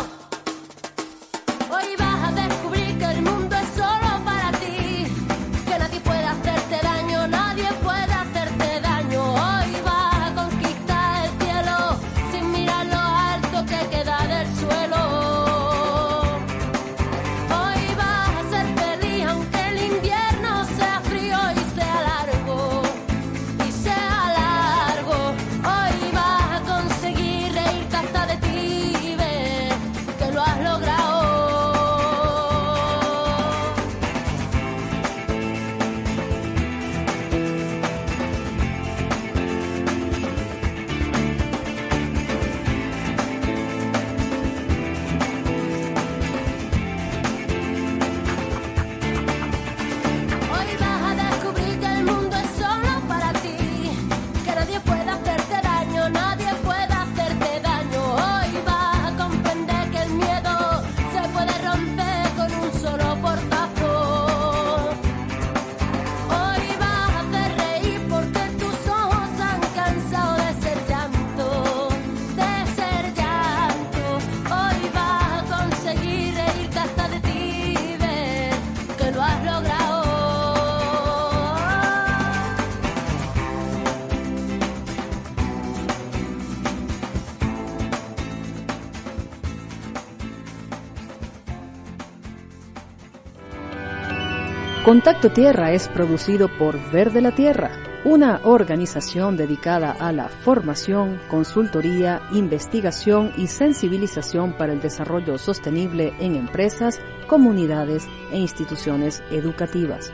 Contacto 94.91 95.31
Tierra 95.31 95.71
es 95.71 95.87
producido 95.87 96.49
por 96.49 96.77
Verde 96.91 97.21
la 97.21 97.31
Tierra, 97.31 97.71
una 98.03 98.41
organización 98.43 99.37
dedicada 99.37 99.93
a 99.93 100.11
la 100.11 100.29
formación, 100.29 101.21
consultoría, 101.29 102.21
investigación 102.33 103.33
y 103.37 103.47
sensibilización 103.47 104.53
para 104.53 104.73
el 104.73 104.81
desarrollo 104.81 105.39
sostenible 105.39 106.13
en 106.19 106.35
empresas, 106.35 107.01
comunidades 107.29 108.09
e 108.33 108.39
instituciones 108.39 109.23
educativas. 109.31 110.13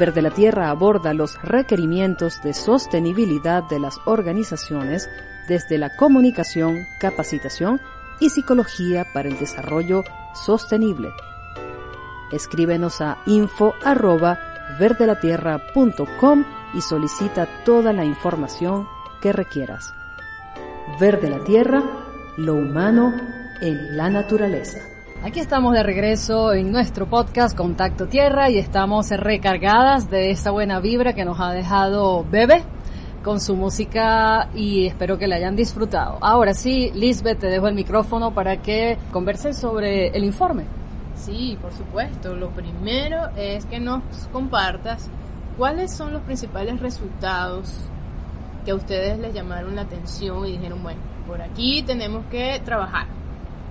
Verde 0.00 0.20
la 0.20 0.30
Tierra 0.32 0.70
aborda 0.70 1.14
los 1.14 1.40
requerimientos 1.42 2.42
de 2.42 2.54
sostenibilidad 2.54 3.62
de 3.70 3.78
las 3.78 4.00
organizaciones 4.04 5.08
desde 5.46 5.78
la 5.78 5.94
comunicación, 5.94 6.74
capacitación 6.98 7.80
y 8.18 8.30
psicología 8.30 9.06
para 9.14 9.28
el 9.28 9.38
desarrollo 9.38 10.02
sostenible. 10.34 11.10
Escríbenos 12.32 13.00
a 13.00 13.18
info 13.26 13.74
arroba 13.84 14.38
verdelatierra.com 14.78 16.44
y 16.74 16.80
solicita 16.80 17.46
toda 17.64 17.92
la 17.92 18.04
información 18.04 18.86
que 19.20 19.32
requieras. 19.32 19.94
Verde 21.00 21.30
la 21.30 21.44
Tierra, 21.44 21.82
lo 22.36 22.54
humano 22.54 23.12
en 23.60 23.96
la 23.96 24.10
naturaleza. 24.10 24.78
Aquí 25.22 25.40
estamos 25.40 25.72
de 25.72 25.82
regreso 25.82 26.52
en 26.52 26.70
nuestro 26.70 27.06
podcast 27.06 27.56
Contacto 27.56 28.06
Tierra 28.06 28.50
y 28.50 28.58
estamos 28.58 29.08
recargadas 29.10 30.10
de 30.10 30.30
esa 30.30 30.50
buena 30.50 30.78
vibra 30.78 31.14
que 31.14 31.24
nos 31.24 31.40
ha 31.40 31.52
dejado 31.52 32.24
Bebe 32.30 32.62
con 33.24 33.40
su 33.40 33.56
música 33.56 34.50
y 34.54 34.86
espero 34.86 35.18
que 35.18 35.26
la 35.26 35.36
hayan 35.36 35.56
disfrutado. 35.56 36.18
Ahora 36.20 36.54
sí, 36.54 36.92
Lisbeth, 36.94 37.40
te 37.40 37.48
dejo 37.48 37.66
el 37.66 37.74
micrófono 37.74 38.32
para 38.32 38.62
que 38.62 38.98
conversen 39.10 39.54
sobre 39.54 40.08
el 40.08 40.22
informe. 40.22 40.64
Sí, 41.16 41.58
por 41.60 41.72
supuesto. 41.72 42.34
Lo 42.34 42.50
primero 42.50 43.28
es 43.36 43.64
que 43.66 43.80
nos 43.80 44.02
compartas 44.32 45.10
cuáles 45.56 45.92
son 45.92 46.12
los 46.12 46.22
principales 46.22 46.80
resultados 46.80 47.72
que 48.64 48.72
a 48.72 48.74
ustedes 48.74 49.18
les 49.18 49.32
llamaron 49.32 49.76
la 49.76 49.82
atención 49.82 50.44
y 50.46 50.52
dijeron, 50.52 50.82
bueno, 50.82 51.00
por 51.26 51.42
aquí 51.42 51.82
tenemos 51.82 52.24
que 52.26 52.60
trabajar. 52.64 53.06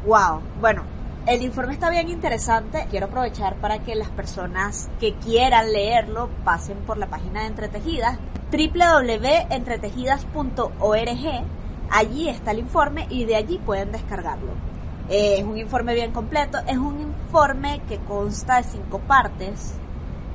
Wow, 0.05 0.41
bueno, 0.59 0.83
el 1.27 1.41
informe 1.41 1.73
está 1.73 1.89
bien 1.89 2.09
interesante. 2.09 2.85
Quiero 2.89 3.07
aprovechar 3.07 3.55
para 3.55 3.79
que 3.79 3.95
las 3.95 4.09
personas 4.09 4.89
que 4.99 5.15
quieran 5.15 5.73
leerlo 5.73 6.29
pasen 6.43 6.77
por 6.79 6.97
la 6.97 7.07
página 7.07 7.41
de 7.41 7.47
Entretejidas, 7.47 8.19
www.entretejidas.org. 8.51 11.45
Allí 11.91 12.29
está 12.29 12.51
el 12.51 12.59
informe 12.59 13.07
y 13.09 13.25
de 13.25 13.35
allí 13.35 13.57
pueden 13.57 13.91
descargarlo. 13.91 14.74
Eh, 15.09 15.37
es 15.39 15.43
un 15.43 15.57
informe 15.57 15.93
bien 15.93 16.11
completo, 16.11 16.57
es 16.67 16.77
un 16.77 16.99
informe 16.99 17.81
que 17.87 17.99
consta 17.99 18.57
de 18.57 18.63
cinco 18.63 18.99
partes, 18.99 19.75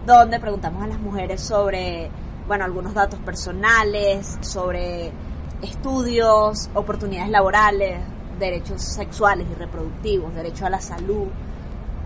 donde 0.07 0.39
preguntamos 0.39 0.85
a 0.85 0.87
las 0.87 1.00
mujeres 1.00 1.41
sobre, 1.41 2.11
bueno, 2.47 2.65
algunos 2.65 2.95
datos 2.95 3.19
personales, 3.21 4.39
sobre 4.43 5.11
estudios, 5.62 6.71
oportunidades 6.75 7.31
laborales, 7.31 8.00
derechos 8.39 8.81
sexuales 8.83 9.47
y 9.50 9.55
reproductivos, 9.55 10.35
derecho 10.35 10.67
a 10.67 10.71
la 10.71 10.81
salud, 10.81 11.27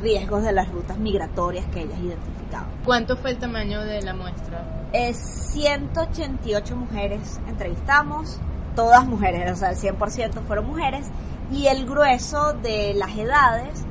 riesgos 0.00 0.42
de 0.42 0.52
las 0.52 0.70
rutas 0.70 0.98
migratorias 0.98 1.66
que 1.66 1.82
ellas 1.82 1.98
identificaban. 1.98 2.68
¿Cuánto 2.84 3.16
fue 3.16 3.32
el 3.32 3.38
tamaño 3.38 3.82
de 3.82 4.02
la 4.02 4.14
muestra? 4.14 4.88
Es 4.92 5.16
188 5.52 6.76
mujeres 6.76 7.40
entrevistamos, 7.46 8.40
todas 8.74 9.06
mujeres, 9.06 9.52
o 9.52 9.56
sea, 9.56 9.70
el 9.70 9.76
100% 9.76 10.42
fueron 10.46 10.66
mujeres, 10.66 11.06
y 11.52 11.66
el 11.66 11.86
grueso 11.86 12.52
de 12.54 12.94
las 12.94 13.16
edades 13.16 13.84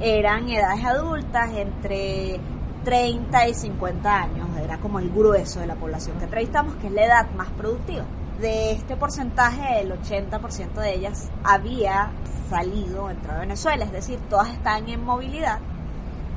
eran 0.00 0.48
edades 0.48 0.84
adultas 0.84 1.52
entre 1.54 2.40
30 2.84 3.48
y 3.48 3.54
50 3.54 4.22
años, 4.22 4.48
era 4.62 4.78
como 4.78 4.98
el 4.98 5.10
grueso 5.10 5.60
de 5.60 5.66
la 5.66 5.74
población 5.74 6.18
que 6.18 6.24
entrevistamos, 6.24 6.74
que 6.76 6.88
es 6.88 6.92
la 6.92 7.04
edad 7.04 7.30
más 7.32 7.48
productiva. 7.50 8.04
De 8.40 8.72
este 8.72 8.96
porcentaje, 8.96 9.80
el 9.80 9.92
80% 9.92 10.72
de 10.74 10.94
ellas 10.94 11.30
había 11.44 12.10
salido, 12.50 13.10
entrado 13.10 13.38
a 13.38 13.40
Venezuela, 13.40 13.84
es 13.84 13.92
decir, 13.92 14.18
todas 14.28 14.48
están 14.50 14.88
en 14.88 15.04
movilidad. 15.04 15.60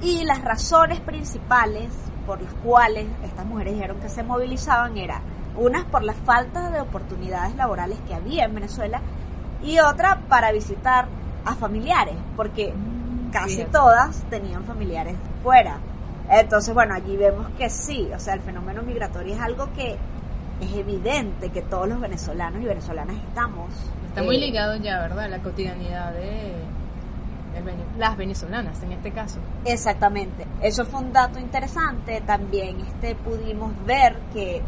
Y 0.01 0.23
las 0.23 0.43
razones 0.43 0.99
principales 0.99 1.89
por 2.25 2.41
las 2.41 2.53
cuales 2.55 3.07
estas 3.23 3.45
mujeres 3.45 3.73
dijeron 3.73 3.99
que 3.99 4.09
se 4.09 4.21
movilizaban 4.21 4.97
era 4.97 5.21
unas 5.57 5.85
por 5.85 6.03
la 6.03 6.13
falta 6.13 6.69
de 6.69 6.81
oportunidades 6.81 7.55
laborales 7.55 7.97
que 8.07 8.13
había 8.13 8.45
en 8.45 8.53
Venezuela 8.53 9.01
y 9.63 9.79
otra 9.79 10.19
para 10.27 10.51
visitar 10.51 11.07
a 11.45 11.55
familiares, 11.55 12.15
porque 12.35 12.73
casi 13.31 13.63
todas 13.65 14.23
tenían 14.29 14.63
familiares 14.63 15.15
fuera. 15.43 15.77
Entonces, 16.29 16.73
bueno, 16.73 16.93
allí 16.93 17.15
vemos 17.15 17.47
que 17.57 17.69
sí, 17.69 18.09
o 18.13 18.19
sea, 18.19 18.33
el 18.33 18.41
fenómeno 18.41 18.83
migratorio 18.83 19.35
es 19.35 19.41
algo 19.41 19.71
que 19.73 19.97
es 20.59 20.73
evidente 20.73 21.49
que 21.49 21.61
todos 21.61 21.87
los 21.87 21.99
venezolanos 21.99 22.61
y 22.61 22.65
venezolanas 22.65 23.15
estamos. 23.15 23.69
Está 24.07 24.23
muy 24.23 24.35
eh, 24.37 24.39
ligado 24.39 24.75
ya, 24.77 24.99
¿verdad? 24.99 25.25
A 25.25 25.27
la 25.29 25.39
cotidianidad 25.39 26.11
de, 26.13 26.53
las 27.97 28.17
venezolanas 28.17 28.81
en 28.83 28.91
este 28.91 29.11
caso. 29.11 29.39
Exactamente. 29.65 30.45
Eso 30.61 30.85
fue 30.85 31.01
un 31.01 31.13
dato 31.13 31.39
interesante. 31.39 32.21
También 32.21 32.79
este 32.81 33.15
pudimos 33.15 33.71
ver 33.85 34.17
que 34.33 34.61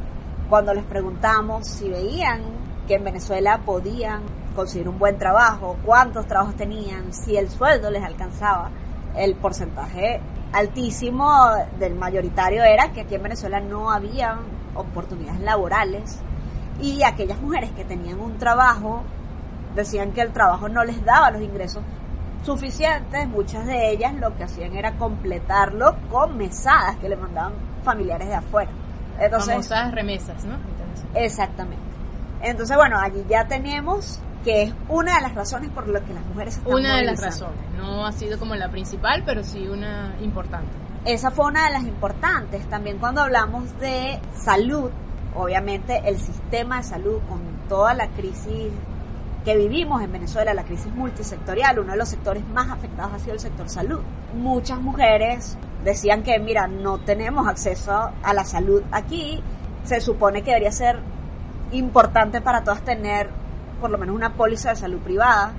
cuando 0.50 0.74
les 0.74 0.84
preguntamos 0.86 1.68
si 1.68 1.90
veían 1.90 2.42
que 2.88 2.96
en 2.96 3.04
Venezuela 3.04 3.60
podían 3.66 4.22
conseguir 4.56 4.88
un 4.90 5.00
buen 5.00 5.18
trabajo, 5.18 5.78
cuántos 5.86 6.28
trabajos 6.28 6.56
tenían, 6.56 7.14
si 7.14 7.38
el 7.38 7.50
sueldo 7.50 7.90
les 7.90 8.04
alcanzaba. 8.04 8.70
El 9.16 9.36
porcentaje 9.36 10.22
altísimo 10.54 11.32
del 11.80 11.96
mayoritario 11.96 12.64
era 12.64 12.92
que 12.92 13.02
aquí 13.02 13.16
en 13.16 13.24
Venezuela 13.24 13.60
no 13.60 13.92
había 13.92 14.38
oportunidades 14.76 15.42
laborales 15.42 16.20
y 16.82 17.04
aquellas 17.04 17.40
mujeres 17.42 17.72
que 17.72 17.84
tenían 17.86 18.20
un 18.20 18.38
trabajo 18.38 19.04
decían 19.76 20.12
que 20.12 20.22
el 20.22 20.32
trabajo 20.32 20.70
no 20.70 20.84
les 20.84 21.04
daba 21.04 21.32
los 21.32 21.42
ingresos 21.42 21.84
suficientes, 22.44 23.28
muchas 23.28 23.66
de 23.66 23.92
ellas 23.92 24.14
lo 24.14 24.36
que 24.38 24.44
hacían 24.44 24.76
era 24.76 24.94
completarlo 24.94 25.96
con 26.10 26.38
mesadas 26.38 26.96
que 26.98 27.10
le 27.10 27.16
mandaban 27.16 27.54
familiares 27.84 28.28
de 28.28 28.36
afuera. 28.36 28.72
Entonces, 29.20 29.50
Famosas 29.50 29.92
remesas, 29.92 30.46
¿no? 30.46 30.56
Exactamente. 31.14 31.84
Entonces, 32.42 32.78
bueno, 32.78 32.98
allí 32.98 33.26
ya 33.30 33.46
tenemos 33.48 34.20
que 34.44 34.64
es 34.64 34.74
una 34.88 35.16
de 35.16 35.22
las 35.22 35.36
razones 35.36 35.70
por 35.72 35.88
las 35.88 36.04
que 36.04 36.14
las 36.14 36.26
mujeres 36.26 36.58
están 36.58 36.74
Una 36.74 36.98
de 36.98 37.04
las 37.04 37.22
razones, 37.22 37.58
no 37.78 38.06
ha 38.06 38.12
sido 38.12 38.40
como 38.40 38.56
la 38.56 38.70
principal, 38.70 39.24
pero 39.26 39.44
sí 39.44 39.68
una 39.68 40.16
importante. 40.22 40.72
Esa 41.06 41.32
fue 41.32 41.46
una 41.46 41.66
de 41.66 41.72
las 41.72 41.84
importantes. 41.84 42.66
También 42.70 42.98
cuando 42.98 43.22
hablamos 43.22 43.78
de 43.80 44.20
salud, 44.34 44.90
obviamente 45.36 46.02
el 46.06 46.18
sistema 46.18 46.78
de 46.78 46.84
salud 46.84 47.20
con 47.28 47.40
toda 47.68 47.94
la 47.94 48.08
crisis 48.10 48.72
que 49.46 49.56
vivimos 49.56 50.02
en 50.02 50.12
Venezuela, 50.12 50.54
la 50.54 50.64
crisis 50.64 50.94
multisectorial, 50.94 51.80
uno 51.80 51.94
de 51.94 51.98
los 51.98 52.10
sectores 52.10 52.46
más 52.50 52.70
afectados 52.70 53.14
ha 53.14 53.20
sido 53.20 53.34
el 53.34 53.40
sector 53.40 53.70
salud. 53.70 54.02
Muchas 54.34 54.82
mujeres 54.82 55.58
decían 55.84 56.24
que, 56.24 56.38
mira, 56.40 56.68
no 56.68 57.00
tenemos 57.00 57.48
acceso 57.48 58.12
a 58.22 58.34
la 58.34 58.44
salud 58.44 58.84
aquí, 58.92 59.42
se 59.86 60.02
supone 60.02 60.42
que 60.42 60.52
debería 60.52 60.72
ser 60.72 61.00
importante 61.72 62.42
para 62.42 62.64
todas 62.64 62.84
tener 62.84 63.30
por 63.80 63.90
lo 63.90 63.98
menos 63.98 64.16
una 64.16 64.34
póliza 64.34 64.70
de 64.70 64.76
salud 64.76 65.00
privada, 65.00 65.54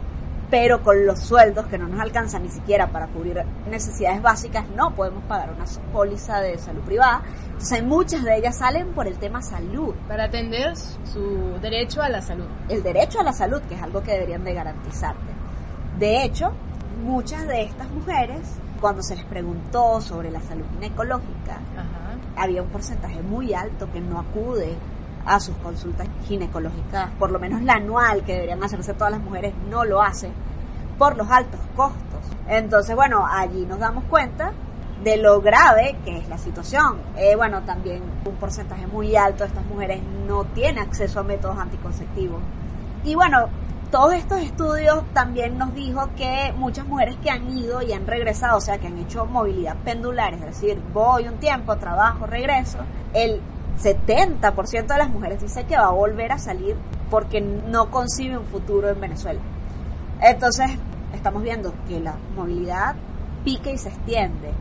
pero 0.50 0.83
con 0.83 1.06
los 1.06 1.20
sueldos 1.20 1.66
que 1.66 1.78
no 1.78 1.88
nos 1.88 2.00
alcanzan 2.00 2.42
ni 2.42 2.48
siquiera 2.48 2.88
para 2.88 3.06
cubrir 3.06 3.42
necesidades 3.68 4.20
básicas, 4.20 4.68
no 4.76 4.94
podemos 4.94 5.22
pagar 5.24 5.50
una 5.50 5.64
póliza 5.92 6.40
de 6.40 6.59
salud 6.59 6.83
privada. 6.83 7.22
Entonces, 7.46 7.85
muchas 7.85 8.24
de 8.24 8.37
ellas 8.37 8.59
salen 8.59 8.88
por 8.88 9.06
el 9.06 9.16
tema 9.18 9.42
salud. 9.42 9.94
Para 10.09 10.24
atender 10.24 10.76
su 10.76 11.56
derecho 11.62 12.02
a 12.02 12.09
la 12.09 12.20
salud. 12.20 12.46
El 12.68 12.83
derecho 12.83 13.20
a 13.20 13.22
la 13.22 13.33
salud, 13.33 13.61
que 13.62 13.76
es 13.76 13.83
algo 13.83 14.02
que 14.02 14.12
deberían 14.12 14.42
de 14.42 14.54
garantizarte. 14.54 15.33
De 15.98 16.24
hecho, 16.24 16.52
muchas 17.04 17.46
de 17.46 17.62
estas 17.62 17.88
mujeres, 17.90 18.40
cuando 18.80 19.02
se 19.02 19.14
les 19.14 19.24
preguntó 19.24 20.00
sobre 20.00 20.30
la 20.30 20.40
salud 20.40 20.64
ginecológica, 20.74 21.61
había 22.37 22.62
un 22.62 22.68
porcentaje 22.68 23.22
muy 23.22 23.54
alto 23.54 23.88
que 23.92 24.00
no 24.00 24.18
acude 24.18 24.74
a 25.26 25.40
sus 25.40 25.56
consultas 25.56 26.09
ginecológicas, 26.26 27.11
por 27.18 27.30
lo 27.30 27.38
menos 27.38 27.62
la 27.62 27.74
anual 27.74 28.24
que 28.24 28.35
deberían 28.35 28.62
hacerse 28.62 28.94
todas 28.94 29.12
las 29.12 29.20
mujeres, 29.20 29.54
no 29.68 29.85
lo 29.85 30.02
hacen 30.02 30.33
por 30.98 31.16
los 31.16 31.30
altos 31.30 31.61
costos. 31.76 32.20
Entonces, 32.48 32.94
bueno, 32.94 33.26
allí 33.26 33.64
nos 33.66 33.78
damos 33.78 34.04
cuenta 34.04 34.52
de 35.02 35.16
lo 35.16 35.40
grave 35.40 35.96
que 36.04 36.18
es 36.18 36.28
la 36.28 36.38
situación. 36.38 36.98
Eh, 37.16 37.35
bueno, 37.37 37.62
también 37.62 38.02
un 38.24 38.35
porcentaje 38.37 38.87
muy 38.87 39.16
alto 39.16 39.44
de 39.44 39.48
estas 39.48 39.64
mujeres 39.64 40.02
no 40.26 40.44
tiene 40.44 40.80
acceso 40.80 41.20
a 41.20 41.22
métodos 41.22 41.59
anticonceptivos. 41.59 42.40
Y 43.04 43.14
bueno, 43.14 43.48
todos 43.90 44.14
estos 44.14 44.40
estudios 44.40 45.02
también 45.14 45.59
nos 45.59 45.74
dijo 45.74 46.11
que 46.16 46.52
muchas 46.56 46.87
mujeres 46.87 47.16
que 47.22 47.30
han 47.30 47.48
ido 47.50 47.83
y 47.83 47.92
han 47.92 48.06
regresado, 48.06 48.59
o 48.59 48.61
sea, 48.61 48.78
que 48.78 48.87
han 48.87 48.98
hecho 48.98 49.26
movilidad 49.26 49.76
pendular, 49.78 50.35
es 50.35 50.42
decir, 50.42 50.80
voy 50.92 51.26
un 51.26 51.38
tiempo, 51.38 51.76
trabajo, 51.76 52.26
regreso, 52.26 52.78
el 53.14 53.40
70% 53.82 54.86
de 54.86 54.98
las 54.98 55.08
mujeres 55.08 55.40
dice 55.40 55.64
que 55.64 55.76
va 55.76 55.86
a 55.86 55.92
volver 55.92 56.32
a 56.32 56.38
salir 56.38 56.76
porque 57.10 57.40
no 57.40 57.90
concibe 57.90 58.36
un 58.36 58.46
futuro 58.46 58.88
en 58.88 59.00
Venezuela. 59.00 59.40
Entonces, 60.20 60.70
estamos 61.14 61.42
viendo 61.42 61.72
que 61.88 61.98
la 61.98 62.16
movilidad 62.36 62.94
pica 63.44 63.70
y 63.70 63.78
se 63.78 63.88
extiende. 63.88 64.52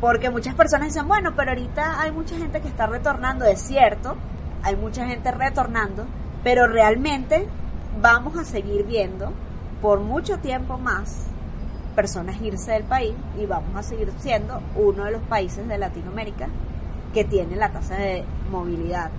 Porque 0.00 0.30
muchas 0.30 0.54
personas 0.54 0.88
dicen, 0.88 1.08
bueno, 1.08 1.32
pero 1.36 1.50
ahorita 1.50 2.00
hay 2.00 2.10
mucha 2.10 2.36
gente 2.36 2.60
que 2.60 2.68
está 2.68 2.86
retornando, 2.86 3.44
es 3.44 3.60
cierto, 3.60 4.16
hay 4.62 4.76
mucha 4.76 5.06
gente 5.06 5.30
retornando, 5.30 6.06
pero 6.42 6.66
realmente 6.66 7.46
vamos 8.00 8.36
a 8.38 8.44
seguir 8.44 8.84
viendo 8.84 9.32
por 9.82 10.00
mucho 10.00 10.38
tiempo 10.38 10.78
más 10.78 11.26
personas 11.94 12.40
irse 12.40 12.72
del 12.72 12.84
país 12.84 13.14
y 13.38 13.46
vamos 13.46 13.74
a 13.74 13.82
seguir 13.82 14.12
siendo 14.18 14.60
uno 14.76 15.04
de 15.04 15.12
los 15.12 15.22
países 15.22 15.66
de 15.66 15.76
Latinoamérica 15.76 16.48
que 17.12 17.24
tiene 17.24 17.56
la 17.56 17.70
tasa 17.70 17.96
de 17.96 18.24
movilidad 18.50 19.10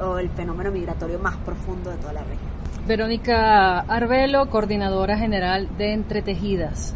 o, 0.00 0.18
el 0.18 0.28
fenómeno 0.30 0.70
migratorio 0.70 1.18
más 1.18 1.36
profundo 1.38 1.90
de 1.90 1.96
toda 1.96 2.12
la 2.12 2.20
región. 2.20 2.50
Verónica 2.86 3.80
Arbelo, 3.80 4.48
coordinadora 4.50 5.18
general 5.18 5.68
de 5.76 5.92
Entretejidas. 5.92 6.94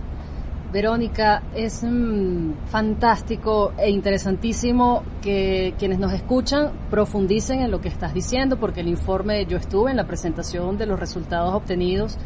Verónica, 0.72 1.42
es 1.52 1.82
mm, 1.82 2.66
fantástico 2.66 3.72
e 3.76 3.90
interesantísimo 3.90 5.02
que 5.20 5.74
quienes 5.78 5.98
nos 5.98 6.12
escuchan 6.12 6.70
profundicen 6.90 7.60
en 7.60 7.72
lo 7.72 7.80
que 7.80 7.88
estás 7.88 8.14
diciendo, 8.14 8.56
porque 8.56 8.80
el 8.80 8.88
informe 8.88 9.46
yo 9.46 9.56
estuve 9.56 9.90
en 9.90 9.96
la 9.96 10.06
presentación 10.06 10.78
de 10.78 10.86
los 10.86 11.00
resultados 11.00 11.52
obtenidos 11.54 12.18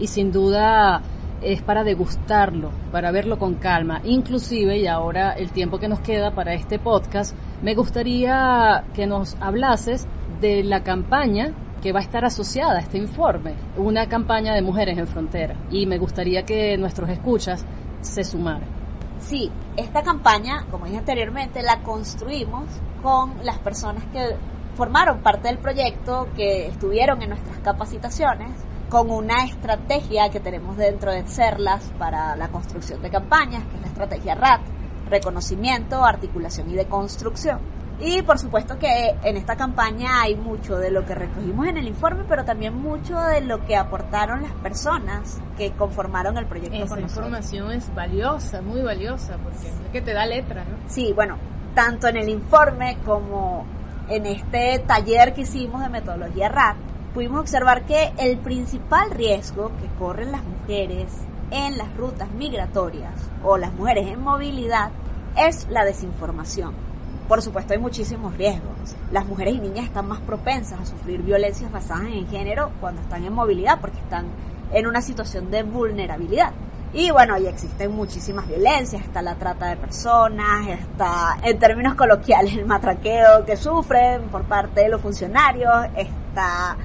y 0.00 0.08
sin 0.08 0.32
duda 0.32 1.00
es 1.42 1.62
para 1.62 1.84
degustarlo, 1.84 2.70
para 2.90 3.12
verlo 3.12 3.38
con 3.38 3.54
calma. 3.54 4.00
Inclusive, 4.04 4.78
y 4.78 4.86
ahora 4.86 5.32
el 5.32 5.50
tiempo 5.50 5.78
que 5.78 5.88
nos 5.88 6.00
queda 6.00 6.32
para 6.32 6.54
este 6.54 6.78
podcast, 6.80 7.36
me 7.62 7.74
gustaría 7.74 8.84
que 8.92 9.06
nos 9.06 9.36
hablases 9.40 10.06
de 10.40 10.64
la 10.64 10.82
campaña 10.82 11.54
que 11.80 11.92
va 11.92 12.00
a 12.00 12.02
estar 12.02 12.24
asociada 12.24 12.78
a 12.78 12.80
este 12.80 12.98
informe, 12.98 13.54
una 13.76 14.08
campaña 14.08 14.54
de 14.54 14.62
mujeres 14.62 14.98
en 14.98 15.06
frontera. 15.06 15.56
Y 15.70 15.86
me 15.86 15.98
gustaría 15.98 16.44
que 16.44 16.76
nuestros 16.76 17.08
escuchas 17.10 17.64
se 18.00 18.24
sumaran. 18.24 18.68
Sí, 19.20 19.50
esta 19.76 20.02
campaña, 20.02 20.66
como 20.70 20.86
dije 20.86 20.98
anteriormente, 20.98 21.62
la 21.62 21.80
construimos 21.82 22.64
con 23.02 23.34
las 23.44 23.58
personas 23.58 24.04
que 24.12 24.36
formaron 24.74 25.20
parte 25.20 25.48
del 25.48 25.58
proyecto, 25.58 26.28
que 26.36 26.66
estuvieron 26.66 27.22
en 27.22 27.30
nuestras 27.30 27.58
capacitaciones, 27.58 28.50
con 28.88 29.10
una 29.10 29.44
estrategia 29.44 30.28
que 30.30 30.40
tenemos 30.40 30.76
dentro 30.76 31.12
de 31.12 31.22
CERLAS 31.22 31.92
para 31.98 32.36
la 32.36 32.48
construcción 32.48 33.00
de 33.02 33.10
campañas, 33.10 33.64
que 33.64 33.76
es 33.76 33.80
la 33.80 33.86
estrategia 33.88 34.34
RAT, 34.34 34.60
reconocimiento, 35.12 36.04
articulación 36.04 36.68
y 36.70 36.74
deconstrucción 36.74 37.60
y 38.04 38.22
por 38.22 38.38
supuesto 38.38 38.78
que 38.78 39.14
en 39.22 39.36
esta 39.36 39.56
campaña 39.56 40.22
hay 40.22 40.34
mucho 40.34 40.76
de 40.76 40.90
lo 40.90 41.06
que 41.06 41.14
recogimos 41.14 41.68
en 41.68 41.76
el 41.76 41.86
informe, 41.86 42.24
pero 42.28 42.44
también 42.44 42.74
mucho 42.74 43.20
de 43.20 43.42
lo 43.42 43.64
que 43.64 43.76
aportaron 43.76 44.42
las 44.42 44.52
personas 44.54 45.38
que 45.56 45.70
conformaron 45.72 46.36
el 46.36 46.46
proyecto. 46.46 46.84
Esa 46.84 47.00
información 47.00 47.70
es 47.70 47.94
valiosa, 47.94 48.60
muy 48.60 48.82
valiosa, 48.82 49.36
porque 49.42 49.68
es 49.68 49.90
que 49.92 50.00
te 50.00 50.14
da 50.14 50.26
letra, 50.26 50.64
¿no? 50.64 50.76
Sí, 50.88 51.12
bueno, 51.14 51.36
tanto 51.74 52.08
en 52.08 52.16
el 52.16 52.28
informe 52.28 52.98
como 53.04 53.64
en 54.08 54.26
este 54.26 54.80
taller 54.80 55.32
que 55.32 55.42
hicimos 55.42 55.80
de 55.82 55.88
metodología 55.88 56.48
RAT, 56.48 56.76
pudimos 57.14 57.40
observar 57.40 57.84
que 57.84 58.12
el 58.18 58.38
principal 58.38 59.10
riesgo 59.12 59.70
que 59.80 59.86
corren 59.98 60.32
las 60.32 60.42
mujeres 60.42 61.12
en 61.52 61.78
las 61.78 61.94
rutas 61.96 62.30
migratorias 62.32 63.14
o 63.44 63.58
las 63.58 63.72
mujeres 63.74 64.08
en 64.08 64.20
movilidad 64.22 64.90
es 65.36 65.66
la 65.70 65.84
desinformación 65.84 66.74
por 67.32 67.40
supuesto 67.40 67.72
hay 67.72 67.78
muchísimos 67.78 68.36
riesgos. 68.36 68.94
Las 69.10 69.24
mujeres 69.24 69.54
y 69.54 69.58
niñas 69.58 69.86
están 69.86 70.06
más 70.06 70.20
propensas 70.20 70.80
a 70.80 70.84
sufrir 70.84 71.22
violencias 71.22 71.72
basadas 71.72 72.08
en 72.08 72.28
género 72.28 72.72
cuando 72.78 73.00
están 73.00 73.24
en 73.24 73.32
movilidad 73.32 73.80
porque 73.80 73.98
están 73.98 74.26
en 74.70 74.86
una 74.86 75.00
situación 75.00 75.50
de 75.50 75.62
vulnerabilidad. 75.62 76.52
Y 76.92 77.10
bueno, 77.10 77.32
ahí 77.32 77.46
existen 77.46 77.90
muchísimas 77.92 78.46
violencias, 78.46 79.02
está 79.02 79.22
la 79.22 79.36
trata 79.36 79.68
de 79.68 79.78
personas, 79.78 80.68
está 80.68 81.38
en 81.42 81.58
términos 81.58 81.94
coloquiales 81.94 82.54
el 82.54 82.66
matraqueo 82.66 83.46
que 83.46 83.56
sufren 83.56 84.24
por 84.24 84.42
parte 84.42 84.82
de 84.82 84.90
los 84.90 85.00
funcionarios, 85.00 85.86
está 85.96 86.76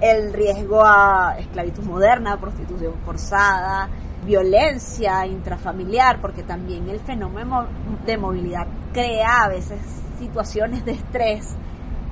el 0.00 0.32
riesgo 0.32 0.84
a 0.84 1.34
esclavitud 1.40 1.82
moderna, 1.82 2.36
prostitución 2.36 2.94
forzada, 3.04 3.88
violencia 4.24 5.26
intrafamiliar, 5.26 6.20
porque 6.20 6.42
también 6.42 6.88
el 6.88 7.00
fenómeno 7.00 7.66
de 8.04 8.18
movilidad 8.18 8.66
crea 8.92 9.44
a 9.44 9.48
veces 9.48 9.80
situaciones 10.18 10.84
de 10.84 10.92
estrés 10.92 11.56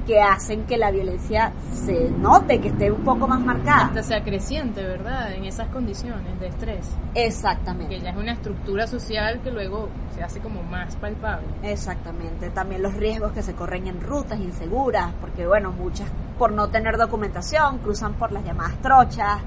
que 0.07 0.21
hacen 0.23 0.65
que 0.67 0.77
la 0.77 0.93
violencia 0.93 1.53
se 1.73 2.09
note, 2.11 2.61
que 2.61 2.69
esté 2.69 2.93
un 2.93 3.03
poco 3.03 3.27
más 3.27 3.41
marcada. 3.41 3.87
Hasta 3.87 4.03
sea 4.05 4.23
creciente, 4.23 4.83
¿verdad? 4.83 5.33
En 5.33 5.45
esas 5.45 5.69
condiciones 5.69 6.39
de 6.39 6.47
estrés. 6.47 6.89
Exactamente. 7.15 7.97
Que 7.97 8.03
ya 8.03 8.11
es 8.11 8.17
una 8.17 8.33
estructura 8.33 8.87
social 8.87 9.41
que 9.43 9.51
luego 9.51 9.89
se 10.15 10.23
hace 10.23 10.39
como 10.39 10.63
más 10.63 10.95
palpable. 10.97 11.49
Exactamente. 11.63 12.51
También 12.51 12.83
los 12.83 12.95
riesgos 12.95 13.33
que 13.33 13.43
se 13.43 13.55
corren 13.55 13.89
en 13.89 14.01
rutas 14.01 14.39
inseguras, 14.39 15.13
porque 15.21 15.45
bueno, 15.45 15.73
muchas 15.73 16.09
por 16.39 16.53
no 16.53 16.69
tener 16.69 16.97
documentación 16.97 17.79
cruzan 17.79 18.15
por 18.15 18.31
las 18.31 18.45
llamadas 18.45 18.77
trochas, 18.81 19.41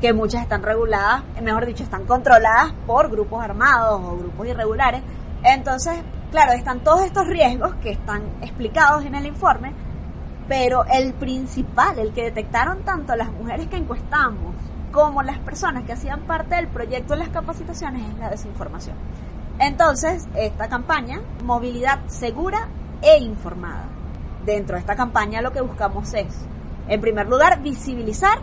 que 0.00 0.12
muchas 0.12 0.42
están 0.42 0.62
reguladas, 0.62 1.22
mejor 1.42 1.66
dicho, 1.66 1.82
están 1.82 2.04
controladas 2.04 2.72
por 2.86 3.10
grupos 3.10 3.42
armados 3.42 4.00
o 4.02 4.16
grupos 4.16 4.46
irregulares. 4.46 5.02
Entonces, 5.42 5.98
claro, 6.30 6.52
están 6.52 6.80
todos 6.80 7.04
estos 7.04 7.26
riesgos 7.26 7.74
que 7.76 7.90
están 7.90 8.22
explicados 8.42 9.04
en 9.04 9.14
el 9.14 9.26
informe, 9.26 9.72
pero 10.48 10.84
el 10.84 11.14
principal, 11.14 11.98
el 11.98 12.12
que 12.12 12.24
detectaron 12.24 12.82
tanto 12.82 13.16
las 13.16 13.30
mujeres 13.32 13.68
que 13.68 13.76
encuestamos 13.76 14.54
como 14.92 15.22
las 15.22 15.38
personas 15.40 15.84
que 15.84 15.92
hacían 15.92 16.20
parte 16.22 16.56
del 16.56 16.68
proyecto 16.68 17.14
de 17.14 17.20
las 17.20 17.28
capacitaciones 17.30 18.08
es 18.08 18.18
la 18.18 18.30
desinformación. 18.30 18.96
Entonces, 19.58 20.26
esta 20.34 20.68
campaña, 20.68 21.20
movilidad 21.42 22.00
segura 22.06 22.68
e 23.02 23.18
informada. 23.18 23.86
Dentro 24.44 24.76
de 24.76 24.80
esta 24.80 24.94
campaña 24.94 25.40
lo 25.40 25.52
que 25.52 25.60
buscamos 25.60 26.12
es, 26.14 26.46
en 26.88 27.00
primer 27.00 27.26
lugar, 27.26 27.60
visibilizar 27.62 28.38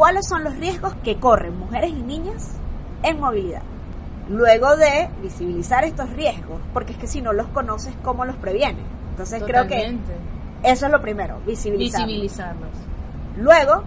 cuáles 0.00 0.26
son 0.26 0.44
los 0.44 0.56
riesgos 0.56 0.94
que 1.04 1.18
corren 1.18 1.58
mujeres 1.58 1.90
y 1.90 2.02
niñas 2.02 2.52
en 3.02 3.20
movilidad. 3.20 3.60
Luego 4.30 4.74
de 4.78 5.10
visibilizar 5.20 5.84
estos 5.84 6.08
riesgos, 6.14 6.58
porque 6.72 6.92
es 6.92 6.98
que 6.98 7.06
si 7.06 7.20
no 7.20 7.34
los 7.34 7.48
conoces, 7.48 7.94
¿cómo 8.02 8.24
los 8.24 8.36
previenes? 8.36 8.82
Entonces 9.10 9.42
creo 9.42 9.66
que 9.66 9.98
eso 10.62 10.86
es 10.86 10.90
lo 10.90 11.02
primero, 11.02 11.38
visibilizarlos. 11.46 12.06
visibilizarlos. 12.06 12.70
Luego, 13.36 13.82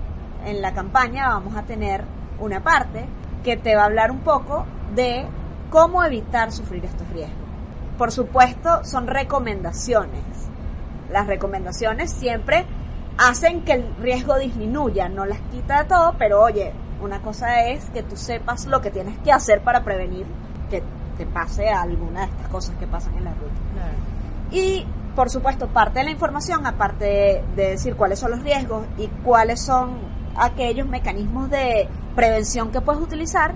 en 0.45 0.61
la 0.61 0.75
campaña 0.75 1.29
vamos 1.29 1.55
a 1.55 1.63
tener 1.63 2.03
una 2.39 2.61
parte 2.61 3.07
que 3.43 3.57
te 3.57 3.75
va 3.75 3.81
a 3.81 3.85
hablar 3.85 4.11
un 4.11 4.19
poco 4.19 4.67
de 4.93 5.25
cómo 5.71 6.03
evitar 6.03 6.51
sufrir 6.51 6.85
estos 6.85 7.09
riesgos. 7.09 7.39
Por 7.97 8.11
supuesto, 8.11 8.83
son 8.83 9.07
recomendaciones. 9.07 10.21
Las 11.11 11.25
recomendaciones 11.25 12.13
siempre 12.13 12.67
hacen 13.17 13.61
que 13.61 13.73
el 13.73 13.95
riesgo 13.99 14.37
disminuya, 14.37 15.09
no 15.09 15.25
las 15.25 15.39
quita 15.51 15.83
de 15.83 15.89
todo, 15.89 16.15
pero 16.17 16.41
oye, 16.41 16.73
una 17.01 17.21
cosa 17.21 17.67
es 17.67 17.89
que 17.89 18.03
tú 18.03 18.15
sepas 18.15 18.65
lo 18.65 18.81
que 18.81 18.91
tienes 18.91 19.17
que 19.19 19.31
hacer 19.31 19.61
para 19.61 19.83
prevenir 19.83 20.25
que 20.69 20.83
te 21.17 21.25
pase 21.25 21.69
alguna 21.69 22.21
de 22.21 22.25
estas 22.27 22.47
cosas 22.47 22.75
que 22.77 22.87
pasan 22.87 23.15
en 23.17 23.25
la 23.25 23.31
ruta. 23.31 23.53
Y 24.51 24.85
por 25.15 25.29
supuesto, 25.29 25.67
parte 25.67 25.99
de 25.99 26.05
la 26.05 26.11
información, 26.11 26.65
aparte 26.65 27.43
de, 27.55 27.69
decir 27.69 27.95
cuáles 27.95 28.19
son 28.19 28.31
los 28.31 28.41
riesgos 28.41 28.85
y 28.97 29.07
cuáles 29.23 29.61
son 29.61 29.97
aquellos 30.35 30.87
mecanismos 30.87 31.49
de 31.49 31.87
prevención 32.15 32.71
que 32.71 32.81
puedes 32.81 33.01
utilizar 33.01 33.53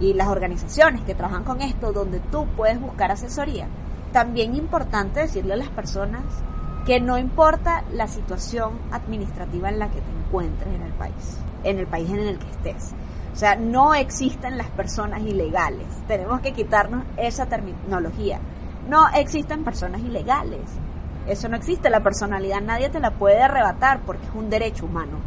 y 0.00 0.14
las 0.14 0.28
organizaciones 0.28 1.02
que 1.02 1.14
trabajan 1.14 1.44
con 1.44 1.60
esto, 1.60 1.92
donde 1.92 2.20
tú 2.20 2.46
puedes 2.56 2.80
buscar 2.80 3.10
asesoría, 3.10 3.66
también 4.12 4.54
importante 4.54 5.20
decirle 5.20 5.54
a 5.54 5.56
las 5.56 5.68
personas 5.68 6.22
que 6.86 7.00
no 7.00 7.18
importa 7.18 7.82
la 7.92 8.06
situación 8.06 8.78
administrativa 8.92 9.68
en 9.68 9.80
la 9.80 9.88
que 9.88 10.00
te 10.00 10.10
encuentres 10.24 10.72
en 10.72 10.82
el 10.82 10.92
país, 10.92 11.38
en 11.64 11.78
el 11.80 11.86
país 11.88 12.08
en 12.10 12.20
el 12.20 12.38
que 12.38 12.48
estés. 12.48 12.94
O 13.32 13.36
sea, 13.36 13.56
no 13.56 13.92
existen 13.92 14.56
las 14.56 14.70
personas 14.70 15.20
ilegales. 15.22 15.86
Tenemos 16.06 16.40
que 16.40 16.52
quitarnos 16.52 17.04
esa 17.16 17.46
terminología. 17.46 18.38
No 18.88 19.08
existen 19.08 19.64
personas 19.64 20.00
ilegales. 20.00 20.60
Eso 21.26 21.48
no 21.48 21.56
existe. 21.56 21.90
La 21.90 22.04
personalidad 22.04 22.62
nadie 22.62 22.88
te 22.88 23.00
la 23.00 23.10
puede 23.10 23.42
arrebatar 23.42 24.00
porque 24.06 24.24
es 24.24 24.34
un 24.34 24.48
derecho 24.48 24.86
humano. 24.86 25.18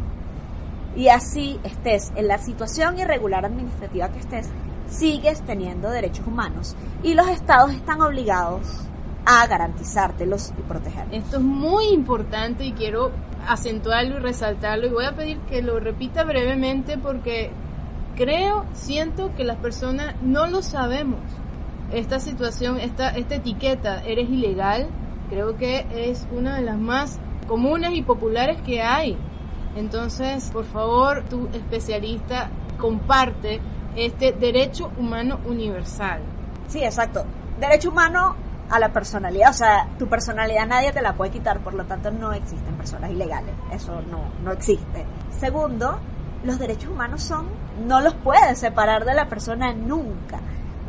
Y 0.96 1.08
así 1.08 1.60
estés 1.62 2.10
en 2.16 2.26
la 2.26 2.38
situación 2.38 2.98
irregular 2.98 3.44
administrativa 3.44 4.08
que 4.08 4.18
estés, 4.18 4.48
sigues 4.88 5.42
teniendo 5.42 5.90
derechos 5.90 6.26
humanos. 6.26 6.74
Y 7.02 7.14
los 7.14 7.28
estados 7.28 7.72
están 7.72 8.00
obligados 8.00 8.89
a 9.24 9.46
garantizártelos 9.46 10.52
y 10.58 10.62
proteger. 10.62 11.06
Esto 11.12 11.36
es 11.36 11.42
muy 11.42 11.88
importante 11.88 12.64
y 12.64 12.72
quiero 12.72 13.12
acentuarlo 13.46 14.16
y 14.16 14.20
resaltarlo 14.20 14.86
y 14.86 14.90
voy 14.90 15.04
a 15.04 15.14
pedir 15.14 15.38
que 15.40 15.62
lo 15.62 15.80
repita 15.80 16.24
brevemente 16.24 16.98
porque 16.98 17.50
creo, 18.16 18.64
siento 18.72 19.34
que 19.34 19.44
las 19.44 19.56
personas 19.58 20.14
no 20.22 20.46
lo 20.46 20.62
sabemos. 20.62 21.20
Esta 21.92 22.20
situación, 22.20 22.78
esta, 22.78 23.10
esta 23.10 23.36
etiqueta, 23.36 24.02
eres 24.04 24.28
ilegal, 24.28 24.88
creo 25.28 25.56
que 25.56 25.86
es 25.94 26.26
una 26.32 26.56
de 26.56 26.62
las 26.62 26.78
más 26.78 27.18
comunes 27.48 27.92
y 27.94 28.02
populares 28.02 28.60
que 28.62 28.82
hay. 28.82 29.16
Entonces, 29.76 30.50
por 30.50 30.64
favor, 30.64 31.24
tu 31.24 31.48
especialista 31.52 32.50
comparte 32.78 33.60
este 33.96 34.32
derecho 34.32 34.90
humano 34.98 35.40
universal. 35.46 36.20
Sí, 36.68 36.82
exacto. 36.82 37.24
Derecho 37.58 37.90
humano 37.90 38.36
a 38.70 38.78
la 38.78 38.92
personalidad. 38.92 39.50
O 39.50 39.54
sea, 39.54 39.88
tu 39.98 40.06
personalidad 40.08 40.66
nadie 40.66 40.92
te 40.92 41.02
la 41.02 41.14
puede 41.14 41.30
quitar, 41.30 41.58
por 41.60 41.74
lo 41.74 41.84
tanto 41.84 42.10
no 42.10 42.32
existen 42.32 42.74
personas 42.76 43.10
ilegales. 43.10 43.54
Eso 43.72 44.00
no, 44.10 44.20
no 44.44 44.52
existe. 44.52 45.04
Segundo, 45.30 45.98
los 46.44 46.58
derechos 46.58 46.90
humanos 46.90 47.22
son, 47.22 47.48
no 47.86 48.00
los 48.00 48.14
puedes 48.14 48.58
separar 48.58 49.04
de 49.04 49.14
la 49.14 49.28
persona 49.28 49.72
nunca. 49.72 50.40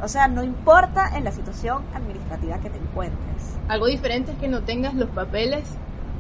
O 0.03 0.07
sea, 0.07 0.27
no 0.27 0.43
importa 0.43 1.11
en 1.15 1.23
la 1.23 1.31
situación 1.31 1.83
administrativa 1.93 2.57
que 2.59 2.69
te 2.69 2.77
encuentres. 2.77 3.57
Algo 3.67 3.87
diferente 3.87 4.31
es 4.31 4.37
que 4.39 4.47
no 4.47 4.61
tengas 4.63 4.93
los 4.95 5.09
papeles 5.09 5.63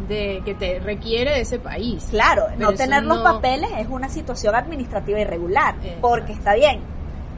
de 0.07 0.41
que 0.45 0.53
te 0.55 0.79
requiere 0.79 1.39
ese 1.41 1.59
país. 1.59 2.07
Claro, 2.09 2.45
no 2.57 2.73
tener 2.73 3.03
los 3.03 3.19
papeles 3.19 3.69
es 3.77 3.87
una 3.87 4.09
situación 4.09 4.55
administrativa 4.55 5.19
irregular, 5.19 5.75
porque 5.99 6.33
está 6.33 6.53
bien, 6.55 6.81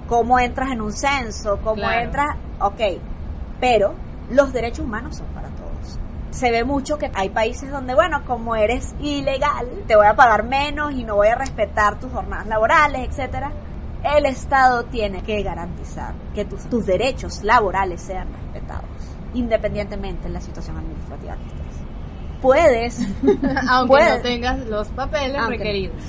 cómo 0.08 0.40
entras 0.40 0.72
en 0.72 0.82
un 0.82 0.94
censo, 0.94 1.60
cómo 1.64 1.76
Claro. 1.76 2.00
entras, 2.02 2.36
ok, 2.60 2.82
pero 3.60 3.94
los 4.30 4.54
derechos 4.54 4.86
humanos 4.86 5.18
son 5.18 5.28
para 5.28 5.50
todos. 5.50 6.00
Se 6.32 6.50
ve 6.52 6.64
mucho 6.64 6.98
que 6.98 7.12
hay 7.14 7.30
países 7.30 7.70
donde, 7.72 7.94
bueno, 7.94 8.24
como 8.26 8.56
eres 8.56 8.96
ilegal, 9.00 9.68
te 9.88 9.96
voy 9.96 10.08
a 10.08 10.16
pagar 10.16 10.44
menos 10.44 10.94
y 10.94 11.04
no 11.04 11.16
voy 11.16 11.28
a 11.28 11.36
respetar 11.36 12.00
tus 12.00 12.12
jornadas 12.12 12.48
laborales, 12.48 13.08
etcétera. 13.10 13.52
El 14.04 14.26
Estado 14.26 14.84
tiene 14.86 15.22
que 15.22 15.42
garantizar 15.44 16.14
que 16.34 16.44
tus, 16.46 16.64
tus 16.70 16.86
derechos 16.86 17.44
laborales 17.44 18.02
sean 18.02 18.28
respetados, 18.34 18.90
independientemente 19.34 20.24
de 20.28 20.34
la 20.34 20.42
situación 20.42 20.78
administrativa 20.78 21.36
que 21.36 21.46
estés. 21.46 21.84
Puedes, 22.42 23.00
Aunque 23.70 23.88
Puede. 23.88 24.18
no 24.18 24.22
tengas 24.24 24.60
los 24.66 24.88
papeles 24.90 25.38
Aunque- 25.40 25.58
requeridos. 25.58 26.04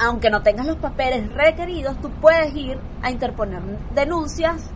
aunque 0.00 0.30
no 0.30 0.42
tengas 0.42 0.66
los 0.66 0.76
papeles 0.78 1.32
requeridos, 1.34 2.00
tú 2.00 2.10
puedes 2.20 2.54
ir 2.56 2.78
a 3.02 3.10
interponer 3.10 3.60
denuncias 3.94 4.70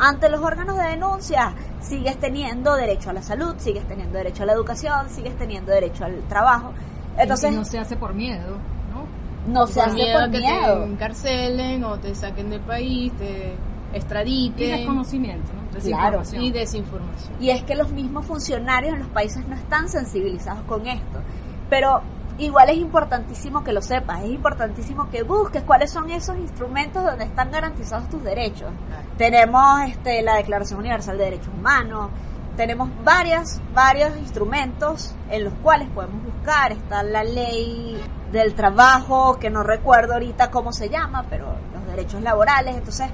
ante 0.00 0.28
los 0.28 0.40
órganos 0.40 0.76
de 0.78 0.84
denuncia. 0.88 1.54
Sigues 1.80 2.18
teniendo 2.18 2.74
derecho 2.74 3.10
a 3.10 3.12
la 3.12 3.22
salud, 3.22 3.54
sigues 3.58 3.86
teniendo 3.86 4.18
derecho 4.18 4.42
a 4.42 4.46
la 4.46 4.52
educación, 4.52 5.08
sigues 5.10 5.36
teniendo 5.38 5.72
derecho 5.72 6.04
al 6.04 6.20
trabajo. 6.28 6.72
Entonces, 7.16 7.52
Y 7.52 7.56
no 7.56 7.64
se 7.64 7.78
hace 7.78 7.96
por 7.96 8.14
miedo, 8.14 8.56
¿no? 8.92 9.52
no 9.52 9.66
se 9.66 9.74
por 9.80 9.84
hace 9.84 9.94
miedo 9.94 10.12
por 10.14 10.22
a 10.22 10.30
que 10.30 10.38
miedo. 10.38 10.78
te 10.84 10.84
encarcelen 10.92 11.84
o 11.84 11.98
te 11.98 12.14
saquen 12.14 12.50
del 12.50 12.60
país, 12.60 13.12
te 13.18 13.54
Y 13.92 13.96
extraditen 13.96 14.70
desconocimiento, 14.70 15.52
¿no? 15.52 15.60
Claro. 15.80 16.18
Desinformación. 16.18 16.42
y 16.44 16.50
desinformación. 16.52 17.32
Y 17.40 17.50
es 17.50 17.62
que 17.64 17.74
los 17.74 17.90
mismos 17.90 18.24
funcionarios 18.26 18.92
en 18.94 19.00
los 19.00 19.08
países 19.08 19.46
no 19.48 19.54
están 19.56 19.88
sensibilizados 19.88 20.62
con 20.64 20.86
esto. 20.86 21.20
Pero 21.68 22.00
igual 22.44 22.70
es 22.70 22.78
importantísimo 22.78 23.62
que 23.62 23.72
lo 23.72 23.82
sepas, 23.82 24.22
es 24.22 24.30
importantísimo 24.30 25.10
que 25.10 25.22
busques 25.22 25.62
cuáles 25.62 25.90
son 25.90 26.10
esos 26.10 26.36
instrumentos 26.38 27.04
donde 27.04 27.24
están 27.24 27.50
garantizados 27.50 28.08
tus 28.08 28.22
derechos. 28.22 28.70
Tenemos 29.16 29.82
este, 29.88 30.22
la 30.22 30.36
Declaración 30.36 30.80
Universal 30.80 31.18
de 31.18 31.24
Derechos 31.24 31.52
Humanos, 31.56 32.10
tenemos 32.56 32.90
varias, 33.04 33.60
varios 33.72 34.16
instrumentos 34.18 35.14
en 35.30 35.44
los 35.44 35.54
cuales 35.62 35.88
podemos 35.90 36.22
buscar. 36.22 36.72
Está 36.72 37.02
la 37.02 37.24
ley 37.24 37.98
del 38.32 38.54
trabajo, 38.54 39.38
que 39.38 39.48
no 39.48 39.62
recuerdo 39.62 40.14
ahorita 40.14 40.50
cómo 40.50 40.72
se 40.72 40.90
llama, 40.90 41.24
pero 41.30 41.46
los 41.72 41.86
derechos 41.86 42.20
laborales. 42.20 42.76
Entonces, 42.76 43.08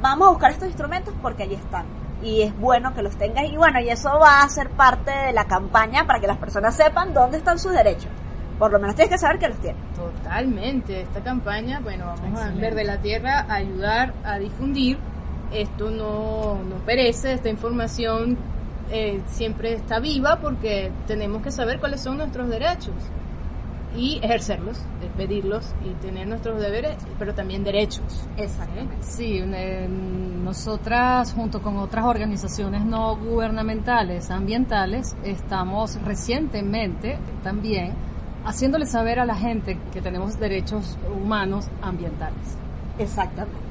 vamos 0.00 0.28
a 0.28 0.30
buscar 0.30 0.52
estos 0.52 0.68
instrumentos 0.68 1.14
porque 1.20 1.44
allí 1.44 1.54
están. 1.54 1.84
Y 2.22 2.42
es 2.42 2.56
bueno 2.58 2.94
que 2.94 3.02
los 3.02 3.16
tengas. 3.16 3.46
Y 3.46 3.56
bueno, 3.56 3.80
y 3.80 3.88
eso 3.88 4.10
va 4.20 4.42
a 4.42 4.48
ser 4.48 4.70
parte 4.70 5.10
de 5.10 5.32
la 5.32 5.46
campaña 5.46 6.06
para 6.06 6.20
que 6.20 6.26
las 6.26 6.38
personas 6.38 6.76
sepan 6.76 7.12
dónde 7.12 7.38
están 7.38 7.58
sus 7.58 7.72
derechos. 7.72 8.10
Por 8.58 8.72
lo 8.72 8.78
menos 8.78 8.94
tienes 8.94 9.12
que 9.12 9.18
saber 9.18 9.38
que 9.38 9.48
los 9.48 9.58
tienen. 9.58 9.82
Totalmente. 9.94 11.02
Esta 11.02 11.20
campaña, 11.20 11.80
bueno, 11.80 12.06
vamos 12.06 12.40
Excelente. 12.40 12.58
a 12.58 12.60
ver 12.60 12.74
de 12.74 12.84
la 12.84 12.98
Tierra 12.98 13.40
a 13.48 13.54
ayudar 13.54 14.14
a 14.24 14.38
difundir. 14.38 14.98
Esto 15.52 15.90
no, 15.90 16.58
no 16.64 16.76
perece, 16.84 17.34
esta 17.34 17.48
información 17.48 18.36
eh, 18.90 19.20
siempre 19.26 19.74
está 19.74 20.00
viva 20.00 20.38
porque 20.40 20.90
tenemos 21.06 21.42
que 21.42 21.50
saber 21.50 21.78
cuáles 21.80 22.00
son 22.00 22.18
nuestros 22.18 22.48
derechos 22.48 22.94
y 23.96 24.18
ejercerlos, 24.22 24.78
eh, 24.78 25.10
pedirlos 25.16 25.74
y 25.84 25.90
tener 26.02 26.26
nuestros 26.28 26.60
deberes, 26.60 26.96
pero 27.18 27.34
también 27.34 27.64
derechos. 27.64 28.26
Exactamente. 28.36 28.96
Sí, 29.00 29.40
eh, 29.42 29.88
nosotras 29.88 31.32
junto 31.32 31.62
con 31.62 31.78
otras 31.78 32.04
organizaciones 32.04 32.84
no 32.84 33.16
gubernamentales 33.16 34.30
ambientales 34.30 35.16
estamos 35.24 36.00
recientemente 36.02 37.18
también 37.42 37.94
haciéndole 38.46 38.86
saber 38.86 39.18
a 39.18 39.26
la 39.26 39.34
gente 39.34 39.78
que 39.92 40.00
tenemos 40.00 40.38
derechos 40.38 40.96
humanos 41.14 41.68
ambientales. 41.82 42.56
Exactamente. 42.98 43.66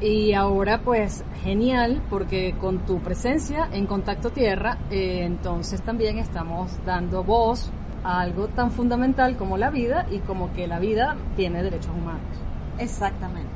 Y 0.00 0.32
ahora 0.34 0.82
pues 0.82 1.24
genial 1.42 2.00
porque 2.08 2.54
con 2.60 2.78
tu 2.80 3.00
presencia 3.00 3.68
en 3.72 3.86
Contacto 3.86 4.30
Tierra, 4.30 4.78
eh, 4.90 5.22
entonces 5.24 5.82
también 5.82 6.18
estamos 6.18 6.70
dando 6.86 7.24
voz 7.24 7.72
a 8.04 8.20
algo 8.20 8.46
tan 8.46 8.70
fundamental 8.70 9.36
como 9.36 9.56
la 9.56 9.70
vida 9.70 10.06
y 10.10 10.18
como 10.20 10.52
que 10.52 10.68
la 10.68 10.78
vida 10.78 11.16
tiene 11.34 11.64
derechos 11.64 11.90
humanos. 11.90 12.22
Exactamente. 12.78 13.50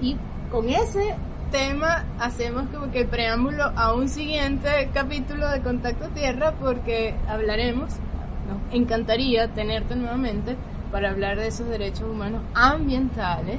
Y 0.00 0.16
con 0.52 0.68
ese 0.68 1.16
tema 1.50 2.04
hacemos 2.20 2.68
como 2.72 2.92
que 2.92 3.00
el 3.00 3.08
preámbulo 3.08 3.64
a 3.74 3.94
un 3.94 4.08
siguiente 4.08 4.90
capítulo 4.94 5.48
de 5.50 5.62
Contacto 5.62 6.08
Tierra 6.10 6.54
porque 6.60 7.14
hablaremos, 7.26 7.90
nos 8.48 8.58
encantaría 8.72 9.48
tenerte 9.48 9.94
nuevamente 9.96 10.56
para 10.90 11.10
hablar 11.10 11.36
de 11.38 11.48
esos 11.48 11.68
derechos 11.68 12.08
humanos 12.10 12.42
ambientales 12.54 13.58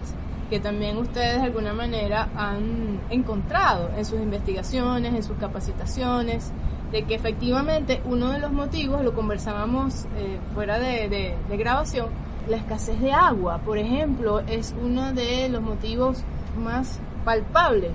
que 0.50 0.60
también 0.60 0.98
ustedes 0.98 1.36
de 1.36 1.44
alguna 1.44 1.74
manera 1.74 2.28
han 2.36 3.00
encontrado 3.12 3.92
en 3.96 4.04
sus 4.04 4.20
investigaciones, 4.20 5.14
en 5.14 5.22
sus 5.22 5.38
capacitaciones, 5.38 6.52
de 6.92 7.04
que 7.04 7.14
efectivamente 7.14 8.02
uno 8.06 8.32
de 8.32 8.40
los 8.40 8.52
motivos, 8.52 9.04
lo 9.04 9.14
conversábamos 9.14 10.06
eh, 10.18 10.40
fuera 10.56 10.80
de, 10.80 11.08
de- 11.08 11.36
de 11.48 11.58
grabación, 11.58 12.08
la 12.48 12.58
escasez 12.58 13.00
de 13.00 13.12
agua, 13.12 13.60
por 13.60 13.78
ejemplo, 13.78 14.40
es 14.48 14.74
uno 14.84 15.14
de 15.14 15.50
los 15.50 15.62
motivos 15.62 16.24
más 16.58 17.00
palpables 17.24 17.92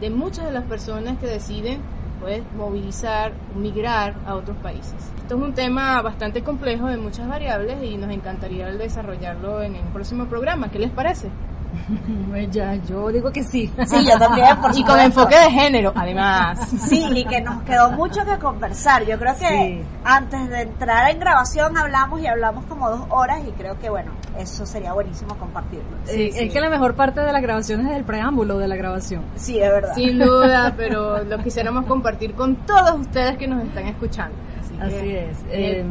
de 0.00 0.08
muchas 0.08 0.46
de 0.46 0.52
las 0.52 0.64
personas 0.64 1.18
que 1.18 1.26
deciden 1.26 1.80
pues 2.20 2.42
movilizar, 2.56 3.32
migrar 3.56 4.14
a 4.26 4.34
otros 4.34 4.56
países. 4.58 4.94
Esto 5.18 5.36
es 5.36 5.42
un 5.42 5.54
tema 5.54 6.00
bastante 6.02 6.42
complejo 6.42 6.86
de 6.86 6.96
muchas 6.96 7.28
variables 7.28 7.82
y 7.82 7.96
nos 7.96 8.10
encantaría 8.10 8.66
desarrollarlo 8.68 9.62
en 9.62 9.76
el 9.76 9.84
próximo 9.92 10.26
programa. 10.26 10.70
¿Qué 10.70 10.78
les 10.78 10.90
parece? 10.90 11.28
Ya, 12.50 12.76
yo 12.76 13.08
digo 13.08 13.30
que 13.30 13.42
sí. 13.42 13.70
Sí, 13.86 14.06
yo 14.08 14.18
también, 14.18 14.56
por 14.60 14.70
Y 14.76 14.84
con 14.84 14.98
enfoque 15.00 15.38
de 15.38 15.50
género, 15.50 15.92
además. 15.94 16.58
Sí, 16.88 17.06
y 17.14 17.24
que 17.24 17.40
nos 17.40 17.62
quedó 17.62 17.90
mucho 17.92 18.24
que 18.24 18.38
conversar. 18.38 19.04
Yo 19.04 19.18
creo 19.18 19.34
que 19.36 19.48
Sí. 19.48 19.82
antes 20.04 20.48
de 20.48 20.62
entrar 20.62 21.10
en 21.10 21.18
grabación 21.20 21.76
hablamos 21.76 22.20
y 22.20 22.26
hablamos 22.26 22.64
como 22.66 22.88
dos 22.90 23.02
horas 23.10 23.40
y 23.46 23.50
creo 23.52 23.78
que 23.78 23.90
bueno, 23.90 24.12
eso 24.38 24.64
sería 24.66 24.92
buenísimo 24.92 25.34
compartirlo. 25.36 25.84
Sí, 26.04 26.30
Es 26.34 26.52
que 26.52 26.60
la 26.60 26.70
mejor 26.70 26.94
parte 26.94 27.20
de 27.20 27.32
la 27.32 27.40
grabación 27.40 27.86
es 27.86 27.96
el 27.96 28.04
preámbulo 28.04 28.58
de 28.58 28.68
la 28.68 28.76
grabación. 28.76 29.22
Sí, 29.36 29.58
es 29.58 29.70
verdad. 29.70 29.94
Sin 29.94 30.18
duda, 30.18 30.74
pero 30.76 31.22
lo 31.24 31.38
quisiéramos 31.38 31.86
compartir 31.86 32.34
con 32.34 32.56
todos 32.66 32.98
ustedes 33.00 33.36
que 33.36 33.46
nos 33.48 33.62
están 33.64 33.86
escuchando. 33.86 34.34
Así, 34.60 34.74
que, 34.76 34.84
Así 34.98 35.10
es. 35.16 35.38
eh, 35.50 35.80
Eh, 35.80 35.84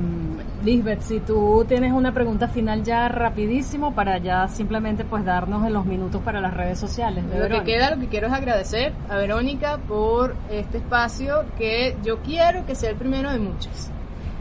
Lisbeth, 0.63 1.01
si 1.01 1.19
tú 1.19 1.65
tienes 1.67 1.93
una 1.93 2.13
pregunta 2.13 2.47
final 2.47 2.83
ya 2.83 3.07
rapidísimo 3.09 3.93
para 3.93 4.17
ya 4.17 4.47
simplemente 4.47 5.03
pues 5.05 5.23
darnos 5.23 5.65
en 5.65 5.73
los 5.73 5.85
minutos 5.85 6.21
para 6.23 6.41
las 6.41 6.53
redes 6.53 6.79
sociales. 6.79 7.29
de 7.29 7.37
Lo 7.39 7.47
que 7.47 7.63
queda, 7.63 7.91
lo 7.91 7.99
que 8.01 8.07
quiero 8.07 8.27
es 8.27 8.33
agradecer 8.33 8.91
a 9.07 9.17
Verónica 9.17 9.77
por 9.87 10.35
este 10.49 10.79
espacio 10.79 11.45
que 11.57 11.95
yo 12.03 12.17
quiero 12.23 12.65
que 12.65 12.73
sea 12.75 12.89
el 12.89 12.95
primero 12.95 13.29
de 13.31 13.37
muchos. 13.39 13.91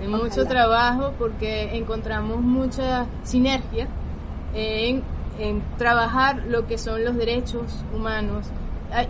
De 0.00 0.08
mucho 0.08 0.44
trabajo 0.44 1.12
porque 1.18 1.76
encontramos 1.76 2.40
mucha 2.40 3.06
sinergia 3.22 3.88
en, 4.54 5.02
trabajar 5.78 6.44
lo 6.48 6.66
que 6.66 6.78
son 6.78 7.04
los 7.04 7.16
derechos 7.16 7.84
humanos. 7.94 8.46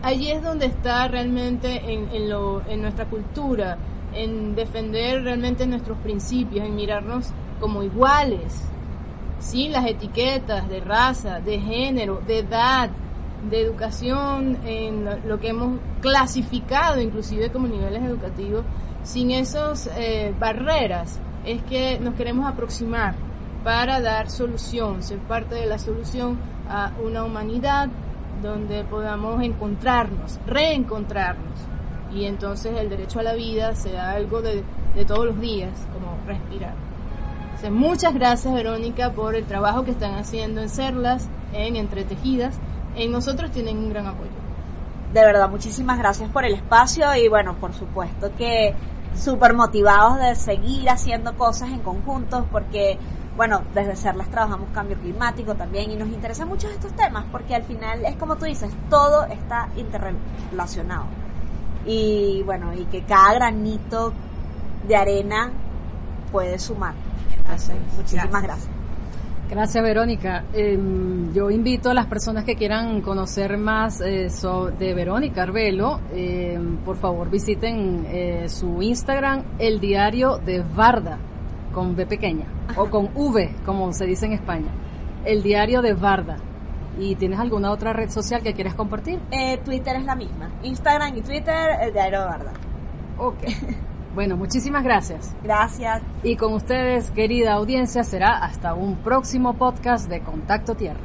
Allí 0.03 0.31
es 0.31 0.43
donde 0.43 0.67
está 0.67 1.07
realmente 1.09 1.83
en, 1.85 2.83
nuestra 2.83 3.07
cultura, 3.07 3.79
en 4.13 4.55
defender 4.55 5.23
realmente 5.23 5.67
nuestros 5.67 5.99
principios, 5.99 6.67
en 6.67 6.75
mirarnos 6.75 7.31
como 7.61 7.83
iguales, 7.83 8.63
sin 9.39 9.73
las 9.73 9.87
etiquetas 9.87 10.69
de 10.69 10.81
raza, 10.81 11.41
de 11.41 11.61
género, 11.61 12.23
de 12.27 12.39
edad, 12.39 12.91
de 13.51 13.61
educación, 13.61 14.59
en 14.65 15.05
lo 15.29 15.39
que 15.39 15.49
hemos 15.49 15.79
clasificado 16.01 17.01
inclusive 17.01 17.51
como 17.51 17.69
niveles 17.69 18.03
educativos, 18.03 18.65
sin 19.07 19.31
esas 19.31 19.89
eh, 19.97 20.35
barreras, 20.39 21.21
es 21.45 21.63
que 21.63 21.99
nos 22.01 22.15
queremos 22.15 22.47
aproximar 22.47 23.15
para 23.63 24.01
dar 24.01 24.29
solución, 24.29 25.03
ser 25.03 25.19
parte 25.21 25.55
de 25.55 25.67
la 25.67 25.79
solución 25.79 26.39
a 26.69 26.91
una 27.03 27.25
humanidad 27.25 27.89
donde 28.43 28.83
podamos 28.85 29.43
encontrarnos, 29.43 30.41
reencontrarnos. 30.47 31.59
Y 32.13 32.25
entonces 32.25 32.77
el 32.77 32.89
derecho 32.89 33.21
a 33.21 33.23
la 33.23 33.35
vida 33.35 33.75
sea 33.77 34.11
algo 34.11 34.43
de, 34.43 34.65
de 34.95 35.05
todos 35.05 35.25
los 35.25 35.41
días, 35.41 35.71
como 35.93 36.19
respirar. 36.27 36.75
Entonces, 37.45 37.71
muchas 37.71 38.13
gracias 38.13 38.53
Verónica 38.53 39.13
por 39.13 39.37
el 39.37 39.45
trabajo 39.45 39.85
que 39.85 39.93
están 39.93 40.15
haciendo 40.15 40.61
en 40.61 40.69
Cerlas, 40.69 41.29
en 41.53 41.77
Entretejidas. 41.77 42.59
En 42.97 43.13
nosotros 43.13 43.53
tienen 43.53 43.79
un 43.79 43.91
gran 43.91 44.07
apoyo. 44.07 44.31
De 45.13 45.21
verdad, 45.25 45.49
muchísimas 45.49 45.97
gracias 45.99 46.29
por 46.31 46.45
el 46.45 46.55
espacio 46.55 47.07
y 47.15 47.29
bueno, 47.29 47.55
por 47.55 47.73
supuesto 47.73 48.31
que 48.37 48.75
súper 49.17 49.55
motivados 49.55 50.19
de 50.19 50.35
seguir 50.35 50.89
haciendo 50.89 51.37
cosas 51.37 51.71
en 51.71 51.81
conjuntos 51.81 52.45
porque, 52.51 52.99
bueno, 53.37 53.63
desde 53.75 53.97
Serlas 53.97 54.29
trabajamos 54.31 54.69
cambio 54.73 54.99
climático 54.99 55.55
también 55.55 55.91
y 55.91 55.97
nos 55.97 56.09
interesan 56.09 56.49
mucho 56.49 56.69
estos 56.69 56.93
temas 56.93 57.25
porque 57.31 57.55
al 57.55 57.65
final 57.65 58.05
es 58.05 58.17
como 58.17 58.37
tú 58.37 58.45
dices, 58.45 58.71
todo 58.91 59.25
está 59.25 59.69
interrelacionado. 59.77 61.07
Y 61.85 62.43
bueno, 62.45 62.75
y 62.75 62.85
que 62.87 63.05
cada 63.05 63.35
granito 63.35 64.13
de 64.87 64.97
arena 64.97 65.51
puede 66.33 66.59
sumar. 66.59 66.95
Entonces, 67.37 67.77
muchísimas 67.97 68.43
gracias. 68.43 68.69
Gracias, 68.69 68.76
Verónica. 69.83 70.45
Em, 70.53 71.33
yo 71.33 71.51
invito 71.51 71.91
a 71.91 71.95
las 71.95 72.07
personas 72.07 72.45
que 72.45 72.57
quieran 72.57 73.01
conocer 73.01 73.57
más 73.57 74.01
eh, 74.01 74.29
de 74.79 74.95
Verónica 74.95 75.43
Arbelo, 75.43 76.01
em, 76.13 76.77
por 76.79 76.97
favor 76.97 77.31
visiten 77.31 78.07
eh, 78.09 78.49
su 78.49 78.83
Instagram, 78.83 79.43
El 79.59 79.81
Diario 79.81 80.39
de 80.39 80.63
Varda, 80.63 81.19
con 81.73 81.95
B 81.95 82.07
pequeña, 82.07 82.47
o 82.77 82.91
con 82.91 83.11
V, 83.15 83.55
como 83.65 83.93
se 83.93 84.07
dice 84.07 84.27
en 84.27 84.33
España. 84.33 84.71
El 85.25 85.43
Diario 85.43 85.83
de 85.83 85.95
Varda. 85.95 86.37
¿Y 86.99 87.15
tienes 87.17 87.39
alguna 87.39 87.71
otra 87.71 87.93
red 87.93 88.09
social 88.09 88.43
que 88.43 88.55
quieras 88.55 88.75
compartir? 88.75 89.21
Eh, 89.31 89.59
Twitter 89.65 89.97
es 89.97 90.05
la 90.05 90.15
misma. 90.15 90.51
Instagram 90.63 91.17
y 91.17 91.21
Twitter, 91.21 91.77
El 91.83 91.93
Diario 91.93 92.21
de 92.21 92.27
Varda. 92.27 92.53
Ok. 93.19 93.39
Bueno, 94.17 94.39
muchísimas 94.39 94.83
gracias. 94.83 95.37
Gracias. 95.43 96.03
Y 96.23 96.37
con 96.37 96.55
ustedes, 96.55 97.11
querida 97.11 97.53
audiencia, 97.53 98.03
será 98.03 98.39
hasta 98.39 98.73
un 98.73 98.97
próximo 98.97 99.59
podcast 99.59 100.09
de 100.09 100.23
Contacto 100.23 100.75
Tierra. 100.75 100.99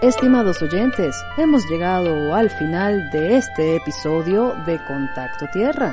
Estimados 0.00 0.62
oyentes, 0.62 1.16
hemos 1.36 1.68
llegado 1.68 2.36
al 2.36 2.50
final 2.50 3.10
de 3.10 3.36
este 3.36 3.74
episodio 3.74 4.54
de 4.64 4.78
Contacto 4.86 5.46
Tierra. 5.52 5.92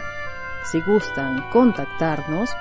Si 0.72 0.80
gustan 0.82 1.50
contactarnos, 1.50 2.52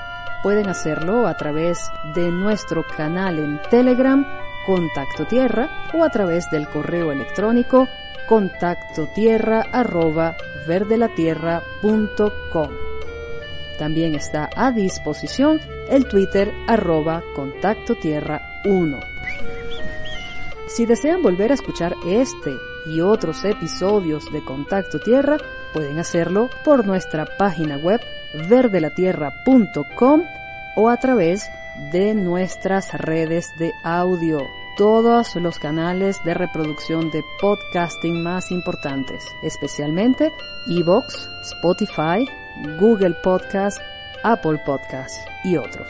pueden 0.43 0.71
hacerlo 0.71 1.27
a 1.27 1.37
través 1.37 1.91
de 2.15 2.31
nuestro 2.31 2.83
canal 2.97 3.41
en 3.41 3.61
Telegram, 3.69 4.25
Contacto 4.65 5.27
Tierra, 5.27 5.69
o 5.93 6.03
a 6.03 6.09
través 6.09 6.51
del 6.51 6.67
correo 6.71 7.13
electrónico 7.13 7.87
contacto 8.29 9.07
tierra 9.15 9.63
arroba 9.73 10.37
verdelatierra.com. 10.67 12.71
También 13.79 14.15
está 14.15 14.51
a 14.55 14.71
disposición 14.71 15.61
el 15.89 16.07
Twitter 16.09 16.53
arroba 16.67 17.23
contacto 17.35 17.97
tierra 17.97 18.61
1. 18.65 19.01
Si 20.69 20.87
desean 20.87 21.23
volver 21.23 21.51
a 21.51 21.55
escuchar 21.55 21.95
este 22.07 22.53
y 22.87 23.01
otros 23.01 23.45
episodios 23.45 24.31
de 24.33 24.45
Contacto 24.45 24.99
Tierra, 24.99 25.37
pueden 25.73 25.99
hacerlo 25.99 26.51
por 26.65 26.87
nuestra 26.87 27.27
página 27.39 27.77
web 27.77 28.01
verdelatierra.com 28.49 30.23
o 30.77 30.89
a 30.89 30.97
través 30.97 31.49
de 31.93 32.15
nuestras 32.15 32.93
redes 32.93 33.47
de 33.59 33.73
audio 33.83 34.39
todos 34.77 35.35
los 35.37 35.59
canales 35.59 36.23
de 36.25 36.35
reproducción 36.35 37.11
de 37.11 37.25
podcasting 37.41 38.23
más 38.23 38.51
importantes, 38.51 39.25
especialmente 39.43 40.33
Evox, 40.69 41.29
Spotify, 41.43 42.29
Google 42.79 43.15
Podcast, 43.23 43.79
Apple 44.23 44.61
Podcast 44.65 45.17
y 45.45 45.57
otros. 45.57 45.89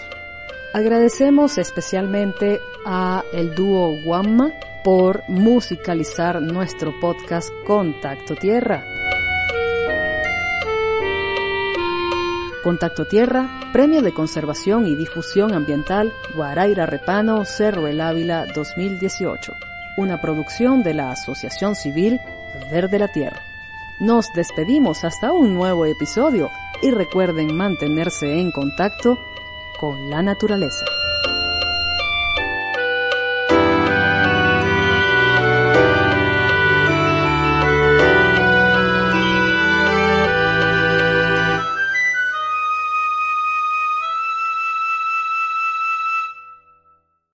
Agradecemos 0.72 1.56
especialmente 1.58 2.60
a 2.84 3.22
el 3.32 3.54
dúo 3.54 3.96
Wamma 4.04 4.52
por 4.82 5.22
musicalizar 5.28 6.42
nuestro 6.42 6.98
podcast 7.00 7.48
Contacto 7.64 8.34
Tierra. 8.34 8.93
Contacto 12.64 13.04
Tierra, 13.04 13.60
Premio 13.74 14.00
de 14.00 14.14
Conservación 14.14 14.86
y 14.86 14.96
Difusión 14.96 15.52
Ambiental 15.52 16.14
Guaraira 16.34 16.86
Repano 16.86 17.44
Cerro 17.44 17.86
El 17.86 18.00
Ávila 18.00 18.46
2018, 18.54 19.52
una 19.98 20.22
producción 20.22 20.82
de 20.82 20.94
la 20.94 21.10
Asociación 21.10 21.76
Civil 21.76 22.18
Verde 22.70 22.98
la 22.98 23.08
Tierra. 23.08 23.42
Nos 24.00 24.32
despedimos 24.32 25.04
hasta 25.04 25.30
un 25.30 25.52
nuevo 25.52 25.84
episodio 25.84 26.50
y 26.80 26.90
recuerden 26.90 27.54
mantenerse 27.54 28.40
en 28.40 28.50
contacto 28.50 29.18
con 29.78 30.08
la 30.08 30.22
naturaleza. 30.22 30.86